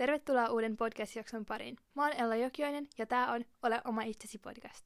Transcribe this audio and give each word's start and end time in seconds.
Tervetuloa 0.00 0.48
uuden 0.48 0.76
podcast-jakson 0.76 1.44
pariin. 1.44 1.76
Mä 1.94 2.02
oon 2.02 2.12
Ella 2.12 2.36
Jokioinen 2.36 2.88
ja 2.98 3.06
tää 3.06 3.32
on 3.32 3.44
Ole 3.62 3.80
oma 3.84 4.02
itsesi 4.02 4.38
podcast. 4.38 4.84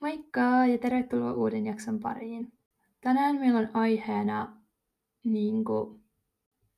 Moikka 0.00 0.40
ja 0.40 0.78
tervetuloa 0.78 1.32
uuden 1.32 1.66
jakson 1.66 2.00
pariin. 2.00 2.52
Tänään 3.00 3.36
meillä 3.36 3.58
on 3.58 3.68
aiheena 3.74 4.56
niinku, 5.24 6.00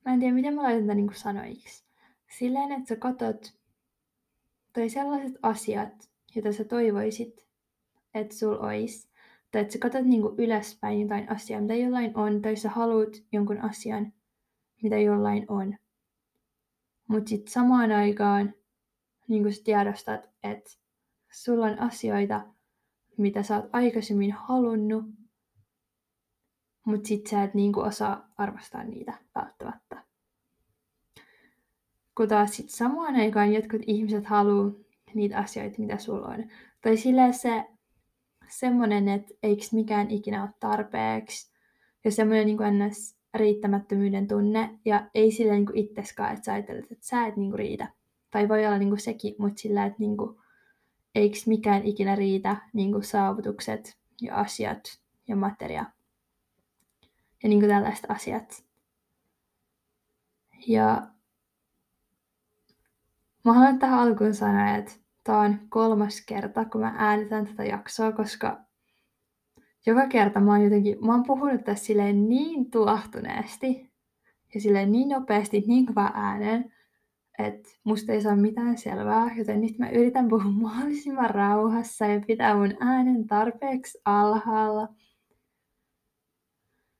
mä 0.04 0.12
en 0.12 0.20
tiedä 0.20 0.34
miten 0.34 0.54
mä 0.54 0.62
laitan 0.62 0.82
tätä 0.82 0.94
niinku 0.94 1.14
sanoiksi. 1.14 1.84
Silleen, 2.38 2.72
että 2.72 2.88
sä 2.88 2.96
katot 2.96 3.54
tai 4.72 4.88
sellaiset 4.88 5.38
asiat, 5.42 6.10
joita 6.34 6.52
sä 6.52 6.64
toivoisit, 6.64 7.46
että 8.14 8.34
sul 8.34 8.56
ois. 8.60 9.08
Tai 9.50 9.62
että 9.62 9.72
sä 9.72 9.78
katot 9.78 10.04
niinku 10.04 10.34
ylöspäin 10.38 11.00
jotain 11.00 11.30
asiaa, 11.30 11.60
mitä 11.60 11.74
jollain 11.74 12.16
on, 12.18 12.42
tai 12.42 12.56
sä 12.56 12.70
haluat 12.70 13.22
jonkun 13.32 13.60
asian, 13.60 14.12
mitä 14.84 14.98
jollain 14.98 15.44
on. 15.48 15.76
Mutta 17.08 17.28
sitten 17.28 17.52
samaan 17.52 17.92
aikaan 17.92 18.54
niin 19.28 19.54
sä 19.54 19.62
tiedostat, 19.64 20.30
että 20.42 20.70
sulla 21.32 21.66
on 21.66 21.78
asioita, 21.78 22.46
mitä 23.16 23.42
sä 23.42 23.56
oot 23.56 23.68
aikaisemmin 23.72 24.32
halunnut, 24.32 25.04
mutta 26.84 27.08
sit 27.08 27.26
sä 27.26 27.42
et 27.42 27.54
niinku 27.54 27.80
osaa 27.80 28.28
arvostaa 28.36 28.84
niitä 28.84 29.18
välttämättä. 29.34 30.04
Kun 32.14 32.28
taas 32.28 32.56
sit 32.56 32.70
samaan 32.70 33.16
aikaan 33.16 33.52
jotkut 33.52 33.82
ihmiset 33.86 34.26
haluaa 34.26 34.70
niitä 35.14 35.38
asioita, 35.38 35.78
mitä 35.78 35.98
sulla 35.98 36.28
on. 36.28 36.44
Tai 36.80 36.96
silleen 36.96 37.34
se 37.34 37.64
semmonen, 38.48 39.08
että 39.08 39.34
eikö 39.42 39.62
mikään 39.72 40.10
ikinä 40.10 40.42
ole 40.42 40.50
tarpeeksi. 40.60 41.52
Ja 42.04 42.10
semmoinen 42.10 42.46
niin 42.46 42.88
ns 42.88 43.13
riittämättömyyden 43.34 44.28
tunne 44.28 44.78
ja 44.84 45.10
ei 45.14 45.30
silleen 45.30 45.56
niin 45.56 45.66
kuin 45.66 45.78
itseskaan, 45.78 46.32
että 46.32 46.44
sä 46.44 46.52
ajattelet, 46.52 46.92
että 46.92 47.06
sä 47.06 47.26
et 47.26 47.36
niin 47.36 47.50
kuin 47.50 47.58
riitä. 47.58 47.88
Tai 48.30 48.48
voi 48.48 48.66
olla 48.66 48.78
niin 48.78 48.88
kuin 48.88 49.00
sekin, 49.00 49.34
mutta 49.38 49.60
sillä, 49.60 49.84
että 49.84 49.98
niin 49.98 50.16
kuin, 50.16 50.36
eikö 51.14 51.38
mikään 51.46 51.82
ikinä 51.82 52.14
riitä 52.14 52.56
niin 52.72 52.92
kuin 52.92 53.04
saavutukset 53.04 53.98
ja 54.20 54.36
asiat 54.36 54.80
ja 55.28 55.36
materia. 55.36 55.84
Ja 57.42 57.48
niin 57.48 57.60
kuin 57.60 57.70
tällaiset 57.70 58.06
asiat. 58.08 58.64
Ja 60.66 61.02
mä 63.44 63.52
haluan 63.52 63.78
tähän 63.78 63.98
alkuun 63.98 64.34
sanoa, 64.34 64.76
että 64.76 64.92
tämä 65.24 65.40
on 65.40 65.60
kolmas 65.68 66.20
kerta, 66.26 66.64
kun 66.64 66.80
mä 66.80 66.94
äänitän 66.98 67.46
tätä 67.46 67.64
jaksoa, 67.64 68.12
koska 68.12 68.63
joka 69.86 70.08
kerta 70.08 70.40
mä 70.40 70.52
oon 70.52 70.64
jotenkin, 70.64 71.06
mä 71.06 71.12
oon 71.12 71.24
puhunut 71.26 71.64
tässä 71.64 71.84
silleen 71.84 72.28
niin 72.28 72.70
tuahtuneesti 72.70 73.90
ja 74.54 74.60
silleen 74.60 74.92
niin 74.92 75.08
nopeasti, 75.08 75.64
niin 75.66 75.86
kova 75.86 76.10
äänen, 76.14 76.72
että 77.38 77.68
musta 77.84 78.12
ei 78.12 78.22
saa 78.22 78.36
mitään 78.36 78.78
selvää, 78.78 79.34
joten 79.36 79.60
nyt 79.60 79.78
mä 79.78 79.90
yritän 79.90 80.28
puhua 80.28 80.50
mahdollisimman 80.62 81.30
rauhassa 81.30 82.06
ja 82.06 82.20
pitää 82.26 82.56
mun 82.56 82.74
äänen 82.80 83.26
tarpeeksi 83.26 83.98
alhaalla. 84.04 84.88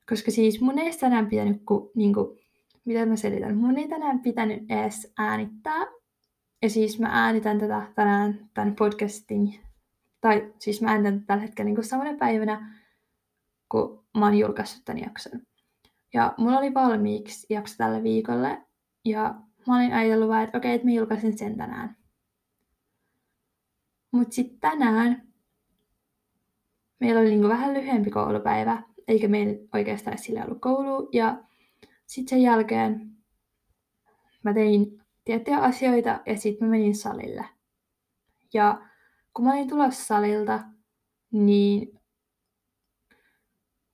Koska 0.09 0.31
siis 0.31 0.61
mun 0.61 0.79
ei 0.79 0.99
tänään 1.01 1.27
pitänyt, 1.27 1.63
ku, 1.67 1.93
niinku, 1.95 2.39
mitä 2.85 3.07
mä 3.07 3.17
selitän, 3.17 3.57
mun 3.57 3.79
ei 3.79 3.89
tänään 3.89 4.21
pitänyt 4.21 4.71
edes 4.71 5.13
äänittää. 5.19 5.87
Ja 6.63 6.71
siis 6.71 6.99
mä 6.99 7.09
äänitän 7.11 7.59
tätä 7.59 7.83
tänään 7.95 8.51
tämän 8.55 8.75
podcastin 8.75 9.64
tai 10.25 10.53
siis 10.59 10.83
mä 10.83 10.91
äänitän 10.91 11.25
tällä 11.27 11.43
hetkellä 11.43 11.71
niin 11.71 11.85
samana 11.85 12.17
päivänä, 12.19 12.81
kun 13.69 14.05
mä 14.17 14.25
oon 14.25 14.39
julkaissut 14.39 14.85
tämän 14.85 15.03
jakson. 15.03 15.41
Ja 16.15 16.35
mulla 16.39 16.59
oli 16.59 16.75
valmiiksi 16.75 17.47
jakso 17.51 17.75
tälle 17.79 18.03
viikolle, 18.03 18.63
ja 19.05 19.35
mä 19.67 19.77
olin 19.77 19.93
ajatellut 19.93 20.29
vaan, 20.29 20.43
että 20.45 20.59
okei, 20.59 20.75
että 20.75 20.87
mä 20.87 20.93
julkaisin 20.93 21.39
sen 21.39 21.57
tänään. 21.57 21.97
Mut 24.11 24.33
sitten 24.33 24.61
tänään 24.61 25.23
meillä 27.01 27.21
oli 27.21 27.31
niinku 27.31 27.49
vähän 27.49 27.75
lyhyempi 27.75 28.11
koulupäivä, 28.11 28.83
eikä 29.09 29.29
meillä 29.29 29.69
oikeastaan 29.75 30.19
sillä 30.19 30.45
ollut 30.45 30.61
koulu. 30.61 31.09
Ja 31.13 31.43
sitten 32.07 32.31
sen 32.31 32.43
jälkeen 32.43 33.11
mä 34.43 34.55
tein 34.55 35.03
tiettyjä 35.25 35.59
asioita 35.59 36.21
ja 36.27 36.39
sitten 36.39 36.69
mä 36.69 36.71
menin 36.71 36.97
salille. 36.97 37.45
Ja 38.55 38.94
kun 39.35 39.45
mä 39.45 39.53
olin 39.53 39.69
tulossa 39.69 40.05
salilta, 40.05 40.61
niin 41.33 42.01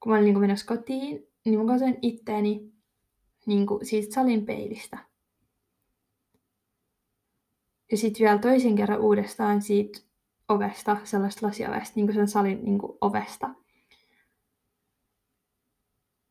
kun 0.00 0.12
mä 0.12 0.18
olin 0.18 0.24
niin 0.24 0.40
menossa 0.40 0.66
kotiin, 0.66 1.28
niin 1.44 1.60
mä 1.60 1.66
katsoin 1.66 1.98
itteeni 2.02 2.72
niin 3.46 3.66
kuin, 3.66 3.86
siitä 3.86 4.14
salin 4.14 4.46
peilistä. 4.46 4.98
Ja 7.90 7.96
sitten 7.96 8.24
vielä 8.24 8.38
toisen 8.38 8.76
kerran 8.76 9.00
uudestaan 9.00 9.62
siitä 9.62 10.00
ovesta, 10.48 10.96
sellaista 11.04 11.46
lasiovesta, 11.46 11.92
niin 11.96 12.06
kuin 12.06 12.14
sen 12.14 12.28
salin 12.28 12.64
niin 12.64 12.78
kuin, 12.78 12.98
ovesta. 13.00 13.50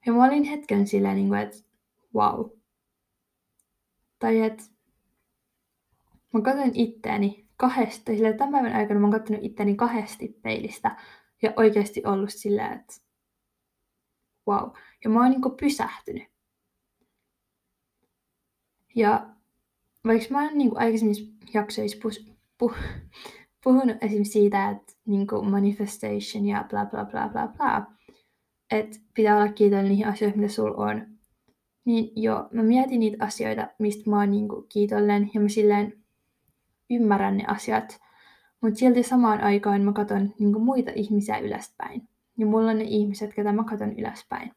Ja 0.05 0.13
mä 0.13 0.25
olin 0.25 0.43
hetken 0.43 0.87
silleen, 0.87 1.15
niin 1.15 1.27
kuin, 1.27 1.39
että 1.39 1.57
wow. 2.15 2.49
Tai 4.19 4.41
että 4.41 4.63
mä 6.33 6.41
katsoin 6.41 6.75
itteeni 6.75 7.48
kahdesti, 7.59 8.15
sillä 8.15 8.33
tämän 8.33 8.51
päivän 8.51 8.79
aikana 8.79 8.99
mä 8.99 9.05
oon 9.05 9.13
katsonut 9.13 9.43
itteni 9.43 9.75
kahdesti 9.75 10.39
peilistä 10.41 10.95
ja 11.41 11.53
oikeasti 11.55 12.01
ollut 12.05 12.29
silleen, 12.33 12.73
että 12.73 12.93
wow. 14.47 14.69
Ja 15.03 15.09
mä 15.09 15.21
oon 15.21 15.31
niin 15.31 15.41
pysähtynyt. 15.59 16.23
Ja 18.95 19.29
vaikka 20.05 20.27
mä 20.29 20.43
oon 20.43 20.57
niin 20.57 20.77
aikaisemmissa 20.77 21.31
jaksoissa 21.53 21.97
pus, 22.01 22.31
puh, 22.57 22.75
puhunut 23.63 23.97
esimerkiksi 24.01 24.31
siitä, 24.31 24.69
että 24.69 24.93
niin 25.05 25.27
manifestation 25.49 26.45
ja 26.45 26.65
bla 26.69 26.85
bla 26.85 27.05
bla 27.05 27.29
bla 27.29 27.47
bla, 27.47 27.85
että 28.71 28.97
pitää 29.13 29.35
olla 29.35 29.51
kiitollinen 29.51 29.89
niihin 29.89 30.07
asioihin, 30.07 30.39
mitä 30.39 30.53
sulla 30.53 30.85
on, 30.85 31.07
niin 31.85 32.23
joo, 32.23 32.47
mä 32.51 32.63
mietin 32.63 32.99
niitä 32.99 33.25
asioita, 33.25 33.67
mistä 33.79 34.09
mä 34.09 34.19
oon 34.19 34.31
niin 34.31 34.47
kiitollinen 34.69 35.31
ja 35.33 35.41
mä 35.41 35.49
silleen 35.49 36.03
ymmärrän 36.89 37.38
ne 37.38 37.44
asiat, 37.47 38.00
mutta 38.61 38.79
silti 38.79 39.03
samaan 39.03 39.41
aikaan 39.41 39.81
mä 39.81 39.94
katson 39.94 40.33
niin 40.39 40.61
muita 40.61 40.91
ihmisiä 40.95 41.38
ylöspäin. 41.38 42.07
Ja 42.38 42.45
mulla 42.45 42.72
on 42.72 42.77
ne 42.77 42.83
ihmiset, 42.83 43.33
ketä 43.33 43.51
mä 43.51 43.63
katson 43.63 44.00
ylöspäin. 44.00 44.51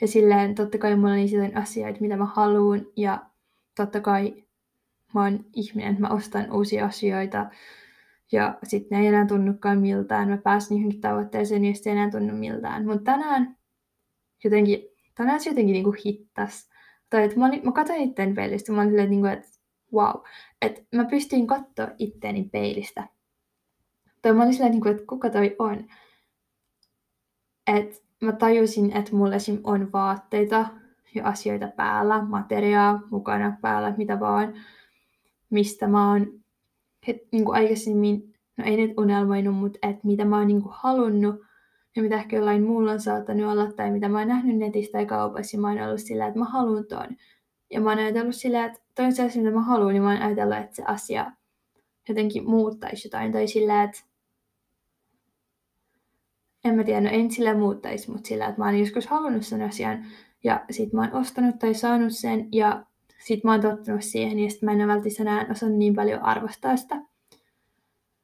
Ja 0.00 0.08
silleen 0.08 0.54
totta 0.54 0.78
kai 0.78 0.96
mulla 0.96 1.10
on 1.10 1.16
niin 1.16 1.56
asioita, 1.56 2.00
mitä 2.00 2.16
mä 2.16 2.24
haluan. 2.24 2.86
Ja 2.96 3.22
totta 3.76 4.00
kai 4.00 4.44
mä 5.14 5.22
oon 5.22 5.44
ihminen, 5.52 5.96
mä 5.98 6.08
ostan 6.08 6.52
uusia 6.52 6.86
asioita. 6.86 7.46
Ja 8.32 8.58
sitten 8.62 8.98
ne 8.98 9.02
ei 9.02 9.08
enää 9.08 9.26
tunnukaan 9.26 9.78
miltään. 9.78 10.28
Mä 10.28 10.36
pääsin 10.36 10.76
johonkin 10.76 11.00
tavoitteeseen, 11.00 11.62
niin 11.62 11.76
se 11.76 11.90
ei 11.90 11.96
enää 11.96 12.10
tunnu 12.10 12.36
miltään. 12.36 12.86
Mutta 12.86 13.04
tänään 13.04 13.56
jotenkin, 14.44 14.78
tänään 15.14 15.40
se 15.40 15.50
jotenkin 15.50 15.72
niinku 15.72 15.94
hittas. 16.06 16.70
Tai 17.10 17.24
että 17.24 17.38
mä, 17.38 17.46
olin, 17.46 17.60
mä 17.64 17.72
katsoin 17.72 18.00
itteen 18.00 18.34
peilistä, 18.34 18.72
mä 18.72 18.80
olin 18.80 18.90
silleen, 18.90 19.04
että, 19.04 19.10
niinku, 19.10 19.26
että 19.26 19.48
wow. 19.92 20.22
Että 20.62 20.82
mä 20.94 21.04
pystyin 21.04 21.46
katsoa 21.46 21.88
itteeni 21.98 22.48
peilistä. 22.52 23.08
Tai 24.22 24.32
mä 24.32 24.42
olin 24.42 24.52
silleen, 24.54 24.72
niin 24.72 24.82
kuin, 24.82 24.92
että 24.92 25.06
kuka 25.06 25.30
toi 25.30 25.56
on. 25.58 25.84
Että 27.66 27.96
mä 28.20 28.32
tajusin, 28.32 28.96
että 28.96 29.16
mulla 29.16 29.34
esim. 29.34 29.60
on 29.64 29.92
vaatteita 29.92 30.66
ja 31.14 31.26
asioita 31.26 31.68
päällä, 31.68 32.24
materiaa 32.24 33.00
mukana 33.10 33.56
päällä, 33.60 33.94
mitä 33.96 34.20
vaan, 34.20 34.54
mistä 35.50 35.86
mä 35.86 36.10
oon 36.10 36.40
het, 37.06 37.16
niin 37.32 37.44
kuin 37.44 37.56
aikaisemmin, 37.56 38.34
no 38.56 38.64
ei 38.64 38.76
nyt 38.76 38.98
unelmoinut, 38.98 39.56
mutta 39.56 39.78
että 39.82 40.06
mitä 40.06 40.24
mä 40.24 40.38
oon 40.38 40.46
niin 40.46 40.62
kuin 40.62 40.74
halunnut 40.78 41.40
ja 41.96 42.02
mitä 42.02 42.16
ehkä 42.16 42.36
jollain 42.36 42.62
muulla 42.62 42.92
on 42.92 43.00
saattanut 43.00 43.52
olla 43.52 43.72
tai 43.72 43.90
mitä 43.90 44.08
mä 44.08 44.18
oon 44.18 44.28
nähnyt 44.28 44.56
netistä 44.56 44.92
tai 44.92 45.06
kaupassa, 45.06 45.58
mä 45.58 45.68
oon 45.68 45.82
ollut 45.82 46.00
sillä, 46.00 46.26
että 46.26 46.38
mä 46.38 46.44
haluan 46.44 46.84
ton. 46.84 47.16
Ja 47.72 47.80
mä 47.80 47.90
oon 47.90 47.98
ajatellut 47.98 48.34
sillä, 48.34 48.64
että 48.64 48.80
toi 48.94 49.12
se 49.12 49.22
asia, 49.22 49.42
mitä 49.42 49.54
mä 49.54 49.62
haluan, 49.62 49.92
niin 49.92 50.02
mä 50.02 50.12
oon 50.12 50.22
ajatellut, 50.22 50.56
että 50.56 50.76
se 50.76 50.82
asia 50.82 51.32
jotenkin 52.08 52.50
muuttaisi 52.50 53.08
jotain. 53.08 53.32
Tai 53.32 53.46
sillä, 53.46 53.82
että 53.82 54.02
en 56.64 56.74
mä 56.74 56.84
tiedä, 56.84 57.00
no 57.00 57.08
en 57.12 57.30
sillä 57.30 57.54
muuttaisi, 57.54 58.10
mutta 58.10 58.28
sillä, 58.28 58.46
että 58.46 58.60
mä 58.60 58.64
oon 58.64 58.78
joskus 58.78 59.06
halunnut 59.06 59.46
sen 59.46 59.62
asian 59.62 60.04
ja 60.44 60.64
sit 60.70 60.92
mä 60.92 61.00
oon 61.00 61.14
ostanut 61.14 61.58
tai 61.58 61.74
saanut 61.74 62.12
sen 62.12 62.48
ja 62.52 62.86
sit 63.18 63.44
mä 63.44 63.50
oon 63.52 63.60
tottunut 63.60 64.04
siihen 64.04 64.38
ja 64.38 64.50
sit 64.50 64.62
mä 64.62 64.72
en 64.72 64.78
ole 64.78 64.86
välttämättä 64.86 65.22
enää 65.22 65.46
osannut 65.50 65.78
niin 65.78 65.94
paljon 65.94 66.22
arvostaa 66.22 66.76
sitä. 66.76 66.96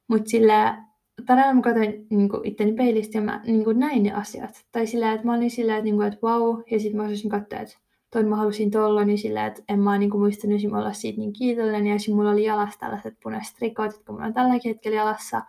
Mut 0.07 0.27
sillä 0.27 0.83
tänään 1.25 1.55
mä 1.55 1.61
katsoin 1.61 2.07
niin 2.09 2.29
itteni 2.43 2.73
peilistä 2.73 3.17
ja 3.17 3.21
mä 3.21 3.41
niin 3.45 3.79
näin 3.79 4.03
ne 4.03 4.11
asiat. 4.11 4.65
Tai 4.71 4.87
sillä, 4.87 5.13
että 5.13 5.25
mä 5.25 5.33
olin 5.33 5.51
sillä, 5.51 5.77
että, 5.77 5.83
niin 5.83 6.01
että 6.01 6.19
wow, 6.23 6.61
ja 6.71 6.79
sitten 6.79 6.97
mä 6.97 7.07
osasin 7.07 7.29
katsoa, 7.29 7.59
että 7.59 7.77
toi 8.11 8.23
mä 8.23 8.35
halusin 8.35 8.71
tolla, 8.71 9.05
niin 9.05 9.17
sillä, 9.17 9.45
että 9.45 9.63
en 9.69 9.79
mä 9.79 9.97
niin 9.97 10.19
muistanut 10.19 10.61
olla 10.77 10.93
siitä 10.93 11.19
niin 11.19 11.33
kiitollinen. 11.33 11.87
Ja 11.87 11.99
sitten 11.99 12.15
mulla 12.15 12.31
oli 12.31 12.43
jalassa 12.43 12.79
tällaiset 12.79 13.13
punaiset 13.23 13.61
rikot, 13.61 13.91
jotka 13.91 14.13
mulla 14.13 14.25
on 14.25 14.33
tälläkin 14.33 14.69
hetkellä 14.69 14.97
jalassa, 14.97 15.41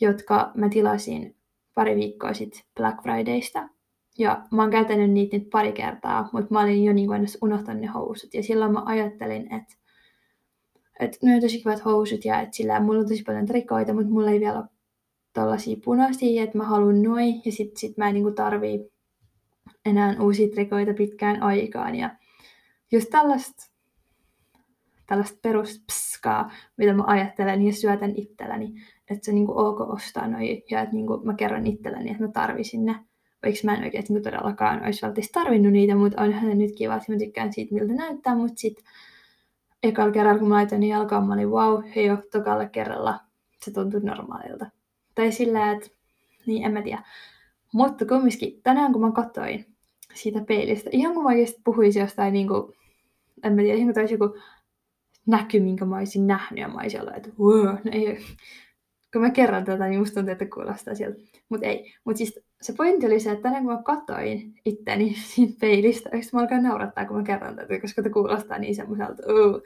jotka 0.00 0.52
mä 0.54 0.68
tilasin 0.68 1.36
pari 1.74 1.96
viikkoa 1.96 2.34
sitten 2.34 2.60
Black 2.76 3.02
Fridaysta. 3.02 3.68
Ja 4.18 4.42
mä 4.50 4.62
oon 4.62 4.70
käytänyt 4.70 5.10
niitä 5.10 5.36
nyt 5.36 5.50
pari 5.50 5.72
kertaa, 5.72 6.28
mutta 6.32 6.54
mä 6.54 6.60
olin 6.60 6.84
jo 6.84 6.92
niin 6.92 7.06
kuin 7.06 7.26
unohtanut 7.42 7.82
ne 7.82 7.86
housut. 7.86 8.34
Ja 8.34 8.42
silloin 8.42 8.72
mä 8.72 8.82
ajattelin, 8.84 9.54
että 9.54 9.74
että 11.00 11.18
ne 11.22 11.34
on 11.34 11.40
tosi 11.40 11.58
kivat 11.58 11.84
housut 11.84 12.24
ja 12.24 12.40
että 12.40 12.56
sillä 12.56 12.80
mulla 12.80 13.00
on 13.00 13.08
tosi 13.08 13.22
paljon 13.22 13.46
trikoita, 13.46 13.94
mutta 13.94 14.10
mulla 14.10 14.30
ei 14.30 14.40
vielä 14.40 14.58
ole 14.58 14.68
tollasia 15.32 15.76
punaisia, 15.84 16.42
että 16.42 16.58
mä 16.58 16.64
haluan 16.64 17.02
noin. 17.02 17.42
Ja 17.44 17.52
sit, 17.52 17.76
sit 17.76 17.96
mä 17.96 18.08
en 18.08 18.14
niinku 18.14 18.30
tarvii 18.30 18.90
enää 19.86 20.16
uusia 20.20 20.48
trikoita 20.48 20.94
pitkään 20.94 21.42
aikaan. 21.42 21.94
Ja 21.94 22.10
just 22.92 23.10
tällaista 23.10 23.74
tällaista 25.06 25.38
peruspskaa, 25.42 26.50
mitä 26.76 26.92
mä 26.92 27.04
ajattelen 27.06 27.62
ja 27.62 27.72
syötän 27.72 28.12
itselläni, 28.16 28.74
että 29.10 29.24
se 29.24 29.30
on 29.30 29.34
niinku 29.34 29.58
ok 29.58 29.80
ostaa 29.80 30.28
noin 30.28 30.62
ja 30.70 30.80
että 30.80 30.94
niinku 30.94 31.20
mä 31.24 31.34
kerron 31.34 31.66
itselläni, 31.66 32.10
että 32.10 32.22
mä 32.22 32.30
tarvisin 32.32 32.84
ne. 32.84 32.94
Vaikka 33.42 33.60
mä 33.64 33.74
en 33.74 33.84
oikein 33.84 34.04
niinku 34.08 34.22
todellakaan 34.22 34.84
olisi 34.84 35.02
välttämättä 35.02 35.32
tarvinnut 35.32 35.72
niitä, 35.72 35.94
mutta 35.94 36.22
onhan 36.22 36.48
ne 36.48 36.54
nyt 36.54 36.76
kiva, 36.78 36.96
että 36.96 37.12
mä 37.12 37.18
tykkään 37.18 37.52
siitä, 37.52 37.74
miltä 37.74 37.92
näyttää, 37.92 38.34
mutta 38.34 38.56
sitten 38.56 38.84
ekalla 39.82 40.12
kerralla, 40.12 40.38
kun 40.38 40.48
mä 40.48 40.54
laitoin 40.54 40.80
ne 40.80 40.86
jalkaan, 40.86 41.26
mä 41.26 41.34
olin 41.34 41.50
wow, 41.50 41.84
hei 41.96 42.06
jo, 42.06 42.18
tokalla 42.32 42.68
kerralla 42.68 43.20
se 43.62 43.70
tuntui 43.70 44.00
normaalilta. 44.00 44.66
Tai 45.14 45.32
sillä, 45.32 45.72
että, 45.72 45.88
niin 46.46 46.64
en 46.64 46.72
mä 46.72 46.82
tiedä. 46.82 47.02
Mutta 47.74 48.06
kumminkin, 48.06 48.60
tänään 48.62 48.92
kun 48.92 49.00
mä 49.00 49.12
katsoin 49.12 49.66
siitä 50.14 50.44
peilistä, 50.48 50.90
ihan 50.92 51.14
kun 51.14 51.22
mä 51.22 51.28
oikeasti 51.28 51.60
puhuisin 51.64 52.00
jostain 52.00 52.32
niin 52.32 52.48
kuin, 52.48 52.72
en 53.42 53.52
mä 53.52 53.62
tiedä, 53.62 53.78
ihan 53.78 53.94
kuin 53.94 54.08
joku 54.10 54.38
näky, 55.26 55.60
minkä 55.60 55.84
mä 55.84 55.96
olisin 55.96 56.26
nähnyt, 56.26 56.60
ja 56.60 56.68
mä 56.68 56.80
olisin 56.80 57.00
ollut, 57.00 57.16
että 57.16 57.30
wow, 57.38 57.66
no 57.66 57.90
ei, 57.92 58.18
kun 59.12 59.22
mä 59.22 59.30
kerron 59.30 59.64
tätä, 59.64 59.88
niin 59.88 60.00
musta 60.00 60.14
tuntuu, 60.14 60.32
että 60.32 60.46
kuulostaa 60.54 60.94
sieltä. 60.94 61.18
Mutta 61.48 61.66
ei. 61.66 61.94
Mutta 62.04 62.18
siis 62.18 62.40
se 62.62 62.72
pointti 62.72 63.06
oli 63.06 63.20
se, 63.20 63.30
että 63.30 63.42
tänään 63.42 63.64
kun 63.64 63.72
mä 63.72 63.82
katsoin 63.82 64.54
itteni 64.64 65.14
siitä 65.34 65.54
peilistä, 65.60 66.10
eikö 66.12 66.26
mä 66.32 66.40
alkaa 66.40 66.60
naurattaa, 66.60 67.06
kun 67.06 67.16
mä 67.16 67.22
kerron 67.22 67.56
tätä, 67.56 67.80
koska 67.80 68.02
tämä 68.02 68.12
kuulostaa 68.12 68.58
niin 68.58 68.74
semmoiselta, 68.74 69.22
uh. 69.32 69.62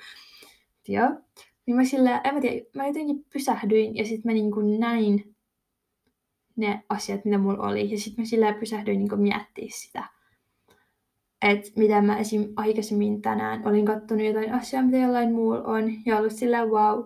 Joo. 0.88 1.10
Niin 1.66 1.76
mä 1.76 1.84
sillä, 1.84 2.20
en 2.24 2.34
mä 2.34 2.40
tiedä, 2.40 2.66
mä 2.76 2.86
jotenkin 2.86 3.24
pysähdyin 3.32 3.96
ja 3.96 4.04
sitten 4.04 4.22
mä 4.24 4.32
niin 4.32 4.50
kuin 4.50 4.80
näin 4.80 5.34
ne 6.58 6.84
asiat, 6.88 7.24
mitä 7.24 7.38
mulla 7.38 7.68
oli. 7.68 7.90
Ja 7.90 7.98
sitten 7.98 8.22
mä 8.22 8.26
sillä 8.26 8.52
pysähdyin 8.52 8.98
niin 8.98 9.20
miettimään 9.20 9.70
sitä. 9.70 10.04
Että 11.42 11.70
mitä 11.76 12.02
mä 12.02 12.18
esim. 12.18 12.52
aikaisemmin 12.56 13.22
tänään 13.22 13.66
olin 13.66 13.84
kattonut 13.84 14.26
jotain 14.26 14.54
asiaa, 14.54 14.82
mitä 14.82 14.96
jollain 14.96 15.32
muulla 15.32 15.62
on. 15.62 15.92
Ja 16.06 16.18
ollut 16.18 16.32
sillä 16.32 16.64
wow. 16.64 17.04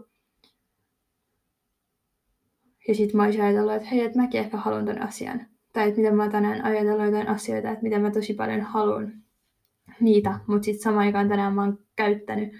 Ja 2.88 2.94
sitten 2.94 3.16
mä 3.16 3.24
olisin 3.24 3.42
ajatellut, 3.42 3.72
että 3.72 3.88
hei, 3.88 4.00
että 4.00 4.18
mäkin 4.18 4.40
ehkä 4.40 4.56
haluan 4.56 4.86
ton 4.86 5.02
asian. 5.02 5.46
Tai 5.72 5.88
että 5.88 6.00
mitä 6.00 6.12
mä 6.12 6.28
tänään 6.28 6.64
ajatellut 6.64 7.06
jotain 7.06 7.28
asioita, 7.28 7.70
että 7.70 7.82
mitä 7.82 7.98
mä 7.98 8.10
tosi 8.10 8.34
paljon 8.34 8.60
haluan 8.60 9.12
niitä. 10.00 10.38
Mutta 10.46 10.64
sitten 10.64 10.82
samaan 10.82 11.06
aikaan 11.06 11.28
tänään 11.28 11.54
mä 11.54 11.62
oon 11.62 11.78
käyttänyt 11.96 12.52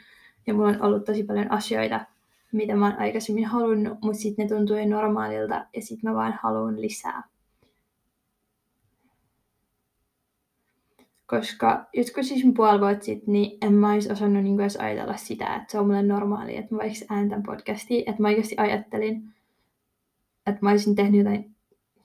ja 0.47 0.55
mulla 0.55 0.69
on 0.69 0.83
ollut 0.83 1.05
tosi 1.05 1.25
paljon 1.25 1.53
asioita, 1.53 2.07
mitä 2.53 2.75
mä 2.75 2.87
oon 2.87 2.99
aikaisemmin 2.99 3.47
halunnut, 3.47 3.99
mutta 4.03 4.19
sitten 4.19 4.47
ne 4.47 4.57
tuntui 4.57 4.87
normaalilta 4.87 5.67
ja 5.77 5.83
sitten 5.83 6.11
mä 6.11 6.17
vaan 6.17 6.39
haluan 6.43 6.81
lisää. 6.81 7.23
Koska 11.27 11.87
joskus 11.93 12.29
siis 12.29 12.45
puoli 12.57 12.81
vuotta 12.81 13.05
sitten, 13.05 13.33
niin 13.33 13.59
en 13.63 13.73
mä 13.73 13.93
olisi 13.93 14.13
osannut 14.13 14.43
niin 14.43 14.61
edes 14.61 14.77
ajatella 14.77 15.17
sitä, 15.17 15.57
että 15.57 15.73
se 15.73 15.79
on 15.79 15.87
mulle 15.87 16.03
normaali, 16.03 16.57
että 16.57 16.75
mä 16.75 16.79
vaikka 16.79 17.15
ääntän 17.15 17.43
podcastia, 17.43 18.03
että 18.07 18.23
mä 18.23 18.29
oikeasti 18.29 18.55
ajattelin, 18.59 19.35
että 20.47 20.59
mä 20.63 20.71
olisin 20.71 20.95
tehnyt 20.95 21.19
jotain 21.19 21.55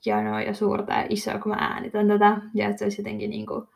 hienoa 0.05 0.41
ja 0.41 0.53
suurta 0.53 0.93
ja 0.93 1.05
isoa, 1.09 1.39
kun 1.39 1.51
mä 1.51 1.57
äänitän 1.59 2.07
tätä, 2.07 2.41
ja 2.53 2.67
että 2.67 2.79
se 2.79 2.85
olisi 2.85 3.01
jotenkin 3.01 3.29
niin 3.29 3.45
kuin, 3.45 3.67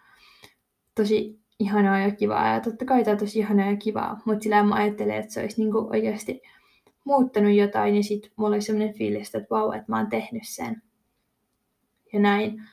tosi 0.95 1.39
ihanaa 1.59 1.99
ja 1.99 2.11
kivaa, 2.11 2.53
ja 2.53 2.59
totta 2.59 2.85
kai 2.85 3.03
tämä 3.03 3.13
on 3.13 3.19
tosi 3.19 3.39
ihanaa 3.39 3.69
ja 3.69 3.75
kivaa, 3.75 4.21
mutta 4.25 4.43
sillä 4.43 4.63
mä 4.63 4.75
ajattelin, 4.75 5.15
että 5.15 5.33
se 5.33 5.41
olisi 5.41 5.61
niin 5.61 5.71
kuin 5.71 5.85
oikeasti 5.85 6.41
muuttanut 7.03 7.53
jotain, 7.53 7.95
ja 7.95 8.03
sitten 8.03 8.31
mulla 8.35 8.55
oli 8.55 8.61
sellainen 8.61 8.93
fiilis, 8.93 9.35
että 9.35 9.55
vau, 9.55 9.71
että 9.71 9.85
mä 9.87 9.97
oon 9.97 10.09
tehnyt 10.09 10.43
sen. 10.45 10.81
Ja 12.13 12.19
näin. 12.19 12.63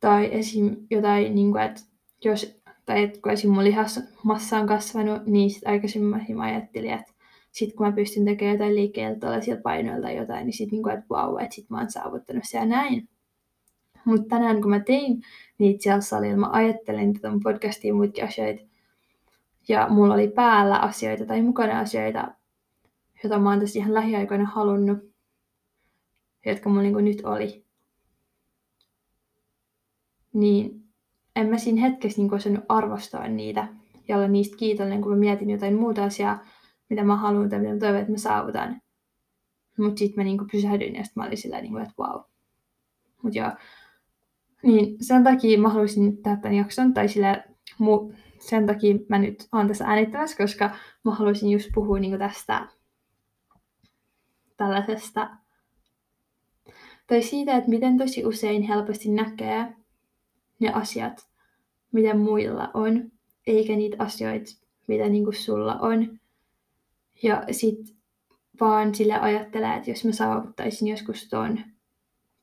Tai 0.00 0.28
esim. 0.32 0.76
jotain, 0.90 1.34
niin 1.34 1.52
kuin, 1.52 1.62
että 1.62 1.80
jos, 2.24 2.60
tai 2.86 3.02
että 3.02 3.20
kun 3.22 3.32
esim. 3.32 3.50
mun 3.50 3.64
lihasmassa 3.64 4.58
on 4.58 4.66
kasvanut, 4.66 5.26
niin 5.26 5.50
sit 5.50 5.66
aikaisemmin 5.66 6.36
mä 6.36 6.44
ajattelin, 6.44 6.90
että 6.90 7.12
sitten 7.52 7.76
kun 7.76 7.86
mä 7.86 7.92
pystyn 7.92 8.24
tekemään 8.24 8.54
jotain 8.54 8.74
liikkeellä 8.74 9.18
tällaisilla 9.18 9.60
painoilla 9.60 10.02
tai 10.02 10.16
jotain, 10.16 10.46
niin 10.46 10.56
sitten 10.56 10.78
niin 10.78 10.90
että 10.90 11.06
vau, 11.10 11.36
että 11.36 11.54
sit 11.54 11.70
mä 11.70 11.78
oon 11.78 11.90
saavuttanut 11.90 12.44
se 12.46 12.58
ja 12.58 12.66
näin. 12.66 13.08
Mutta 14.04 14.28
tänään 14.28 14.60
kun 14.60 14.70
mä 14.70 14.80
tein 14.80 15.22
niitä 15.58 15.82
siellä 15.82 16.00
salilla, 16.00 16.36
mä 16.36 16.50
ajattelin 16.52 17.14
tätä 17.14 17.28
podcastia 17.42 17.94
muitakin 17.94 18.24
asioita. 18.24 18.71
Ja 19.68 19.88
mulla 19.88 20.14
oli 20.14 20.28
päällä 20.28 20.78
asioita 20.78 21.26
tai 21.26 21.42
mukana 21.42 21.78
asioita, 21.78 22.34
joita 23.24 23.38
mä 23.38 23.50
oon 23.50 23.60
tässä 23.60 23.78
ihan 23.78 23.94
lähiaikoina 23.94 24.44
halunnut, 24.44 24.98
jotka 26.46 26.68
mulla 26.68 26.82
niin 26.82 27.04
nyt 27.04 27.24
oli. 27.24 27.64
Niin 30.32 30.84
en 31.36 31.48
mä 31.48 31.58
siinä 31.58 31.80
hetkessä 31.80 32.22
niin 32.22 32.34
osannut 32.34 32.64
arvostaa 32.68 33.28
niitä 33.28 33.68
ja 34.08 34.16
olla 34.16 34.28
niistä 34.28 34.56
kiitollinen, 34.56 35.02
kun 35.02 35.12
mä 35.12 35.18
mietin 35.18 35.50
jotain 35.50 35.74
muuta 35.74 36.04
asiaa, 36.04 36.44
mitä 36.90 37.04
mä 37.04 37.16
haluan 37.16 37.48
tai 37.48 37.58
mitä 37.58 37.72
mä 37.72 37.78
toivon, 37.78 38.00
että 38.00 38.12
mä 38.12 38.18
saavutan. 38.18 38.80
Mutta 39.78 39.98
sitten 39.98 40.16
mä 40.16 40.24
niinku 40.24 40.44
pysähdyin 40.52 40.94
ja 40.94 41.04
sitten 41.04 41.22
mä 41.22 41.26
olin 41.26 41.38
sillä 41.38 41.60
niinku, 41.60 41.78
että 41.78 41.92
wow. 41.98 42.20
Mutta 43.22 43.38
joo, 43.38 43.50
niin 44.62 44.96
sen 45.04 45.24
takia 45.24 45.58
mä 45.58 45.68
haluaisin 45.68 46.22
tehdä 46.22 46.36
tämän 46.36 46.56
jakson, 46.56 46.94
tai 46.94 47.08
sillä 47.08 47.44
mu- 47.80 48.14
sen 48.48 48.66
takia 48.66 48.94
mä 49.08 49.18
nyt 49.18 49.48
oon 49.52 49.68
tässä 49.68 49.84
äänittämässä, 49.84 50.36
koska 50.36 50.70
mä 51.04 51.14
haluaisin 51.14 51.50
just 51.50 51.68
puhua 51.74 51.98
niinku 51.98 52.18
tästä 52.18 52.68
tällaisesta, 54.56 55.30
tai 57.06 57.22
siitä, 57.22 57.56
että 57.56 57.70
miten 57.70 57.98
tosi 57.98 58.26
usein 58.26 58.62
helposti 58.62 59.08
näkee 59.08 59.74
ne 60.60 60.72
asiat, 60.72 61.26
mitä 61.92 62.14
muilla 62.14 62.70
on, 62.74 63.12
eikä 63.46 63.76
niitä 63.76 63.96
asioita, 63.98 64.50
mitä 64.86 65.08
niinku 65.08 65.32
sulla 65.32 65.74
on. 65.74 66.20
Ja 67.22 67.44
sit 67.50 67.96
vaan 68.60 68.94
sille 68.94 69.20
ajattelee, 69.20 69.76
että 69.76 69.90
jos 69.90 70.04
mä 70.04 70.12
saavuttaisin 70.12 70.88
joskus 70.88 71.28
ton, 71.28 71.60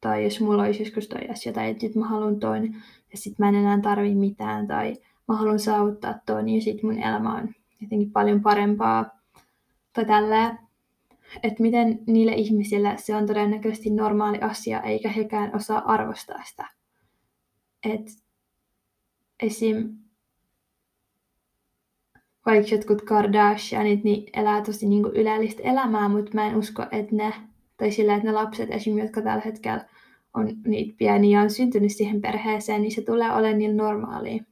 tai 0.02 0.24
jos 0.24 0.42
mulla 0.42 0.64
olisi 0.64 0.84
joskus 0.84 1.08
toi 1.08 1.28
asia, 1.28 1.54
tai 1.54 1.70
että 1.70 1.86
nyt 1.86 1.96
mä 1.96 2.08
haluan 2.08 2.40
ton, 2.40 2.74
ja 3.12 3.18
sit 3.18 3.40
mä 3.40 3.50
en 3.50 3.56
enää 3.56 3.80
tarvi 3.82 4.16
mitään, 4.16 4.68
tai 4.68 4.98
mä 5.30 5.36
haluan 5.36 5.60
saavuttaa 5.60 6.16
ton, 6.26 6.50
ja 6.50 6.62
sit 6.62 6.84
mun 6.84 7.00
elämä 7.00 7.36
on 7.36 7.50
jotenkin 7.82 8.12
paljon 8.12 8.42
parempaa, 8.42 9.20
tai 9.94 10.06
tälleen. 10.06 10.60
Että 11.44 11.64
miten 11.64 12.00
niille 12.08 12.34
ihmisille 12.34 12.94
se 12.98 13.16
on 13.16 13.28
todennäköisesti 13.28 13.90
normaali 13.90 14.40
asia, 14.42 14.82
eikä 14.82 15.10
hekään 15.10 15.56
osaa 15.56 15.82
arvostaa 15.86 16.44
sitä. 16.44 16.68
Et 17.84 18.02
esim 19.40 19.98
vaikka 22.46 22.76
jotkut 22.76 23.02
Kardashianit, 23.02 24.04
niin 24.04 24.30
elää 24.34 24.62
tosi 24.62 24.88
niin 24.88 25.04
kuin 25.04 25.16
ylellistä 25.16 25.64
elämää, 25.64 26.10
mutta 26.10 26.32
mä 26.34 26.48
en 26.48 26.56
usko, 26.56 26.86
että 26.92 27.16
ne, 27.16 27.34
tai 27.78 27.92
sillä, 27.92 28.16
että 28.16 28.28
ne 28.28 28.34
lapset 28.34 28.72
esimerkiksi, 28.72 29.06
jotka 29.06 29.22
tällä 29.22 29.42
hetkellä 29.46 29.86
on 30.34 30.48
niitä 30.68 30.96
pieniä 30.98 31.40
ja 31.40 31.44
on 31.44 31.50
syntynyt 31.50 31.92
siihen 31.92 32.22
perheeseen, 32.22 32.82
niin 32.82 32.92
se 32.92 33.02
tulee 33.02 33.32
olemaan 33.32 33.58
niin 33.58 33.78
normaalia. 33.78 34.44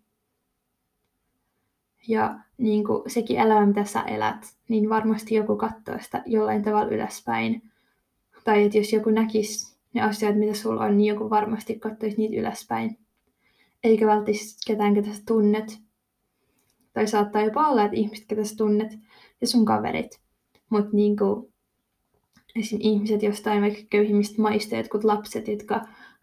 Ja 2.08 2.40
niin 2.58 2.84
kuin 2.84 3.10
sekin 3.10 3.40
elämä, 3.40 3.66
mitä 3.66 3.84
sä 3.84 4.02
elät, 4.02 4.56
niin 4.70 4.90
varmasti 4.90 5.36
joku 5.36 5.56
katsoo 5.56 5.96
sitä 6.02 6.24
jollain 6.26 6.64
tavalla 6.64 6.92
ylöspäin. 6.92 7.62
Tai 8.44 8.64
että 8.64 8.78
jos 8.78 8.94
joku 8.94 9.10
näkisi 9.10 9.78
ne 9.94 10.02
asiat, 10.02 10.36
mitä 10.36 10.54
sulla 10.54 10.84
on, 10.84 10.98
niin 10.98 11.14
joku 11.14 11.30
varmasti 11.30 11.80
katsoisi 11.80 12.18
niitä 12.18 12.42
ylöspäin. 12.42 12.98
Eikä 13.84 14.08
välttämättä 14.08 14.46
ketään, 14.68 14.94
ketä 14.94 15.14
sä 15.14 15.22
tunnet, 15.28 15.80
tai 16.94 17.08
saattaa 17.08 17.42
jopa 17.42 17.68
olla, 17.68 17.84
että 17.84 17.98
ihmiset, 17.98 18.26
ketä 18.28 18.44
sä 18.44 18.56
tunnet, 18.56 19.00
ja 19.42 19.48
sun 19.48 19.66
kaverit. 19.66 20.20
Mutta 20.70 20.90
niinku, 20.94 21.52
esim. 22.56 22.80
ihmiset 22.82 23.24
jostain 23.24 23.62
vaikka 23.62 23.80
köyhimmistä 23.90 24.42
maista, 24.42 24.76
jotkut 24.76 25.04
lapset, 25.04 25.48
jotka 25.48 25.82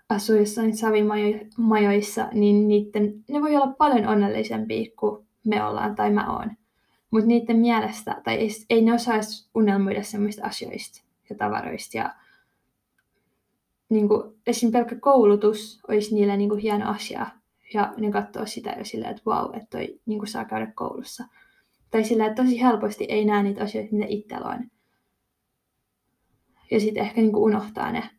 asuu 0.09 0.37
jossain 0.37 0.77
savimajoissa, 0.77 2.29
niin 2.33 2.69
niiden, 2.69 3.25
ne 3.29 3.41
voi 3.41 3.57
olla 3.57 3.75
paljon 3.79 4.09
onnellisempia 4.09 4.91
kuin 4.99 5.27
me 5.45 5.65
ollaan 5.65 5.95
tai 5.95 6.11
mä 6.11 6.33
oon. 6.37 6.51
Mutta 7.11 7.27
niiden 7.27 7.57
mielestä, 7.57 8.21
tai 8.25 8.35
ei, 8.35 8.51
ei 8.71 8.83
ne 8.83 8.95
osaisi 8.95 9.51
unelmoida 9.55 10.03
semmoista 10.03 10.47
asioista 10.47 11.05
ja 11.31 11.37
tavaroista. 11.37 11.97
Ja 11.97 12.15
niin 13.89 14.09
kuin, 14.09 14.23
esim. 14.47 14.73
pelkkä 14.73 14.97
koulutus 14.97 15.81
olisi 15.89 16.15
niille 16.15 16.37
niin 16.37 16.49
kuin, 16.49 16.61
hieno 16.61 16.91
asia, 16.91 17.27
ja 17.75 17.95
ne 17.97 18.11
katsoo 18.11 18.47
sitä 18.47 18.75
jo 18.79 18.85
silleen, 18.85 19.11
että 19.11 19.23
vau, 19.27 19.47
wow, 19.47 19.57
että 19.57 19.69
toi 19.71 20.01
niin 20.07 20.27
saa 20.27 20.45
käydä 20.45 20.73
koulussa. 20.75 21.25
Tai 21.91 22.05
sillä, 22.05 22.27
että 22.27 22.43
tosi 22.43 22.61
helposti 22.61 23.05
ei 23.09 23.25
näe 23.25 23.43
niitä 23.43 23.65
asioita, 23.65 23.93
mitä 23.93 24.07
itsellä 24.09 24.49
on. 24.49 24.71
Ja 26.71 26.81
sitten 26.81 27.03
ehkä 27.05 27.21
niin 27.21 27.37
unohtaa 27.37 27.93
ne. 27.93 28.11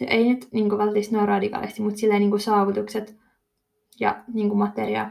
Ja 0.00 0.06
ei 0.06 0.28
nyt 0.28 0.48
niin 0.52 0.68
kuin, 0.68 0.78
välttämättä 0.78 1.16
noin 1.16 1.28
radikaalisti, 1.28 1.82
mutta 1.82 1.98
silleen 1.98 2.20
niin 2.20 2.30
kuin, 2.30 2.40
saavutukset 2.40 3.16
ja 4.00 4.24
niin 4.32 4.48
kuin, 4.48 4.58
materia. 4.58 5.10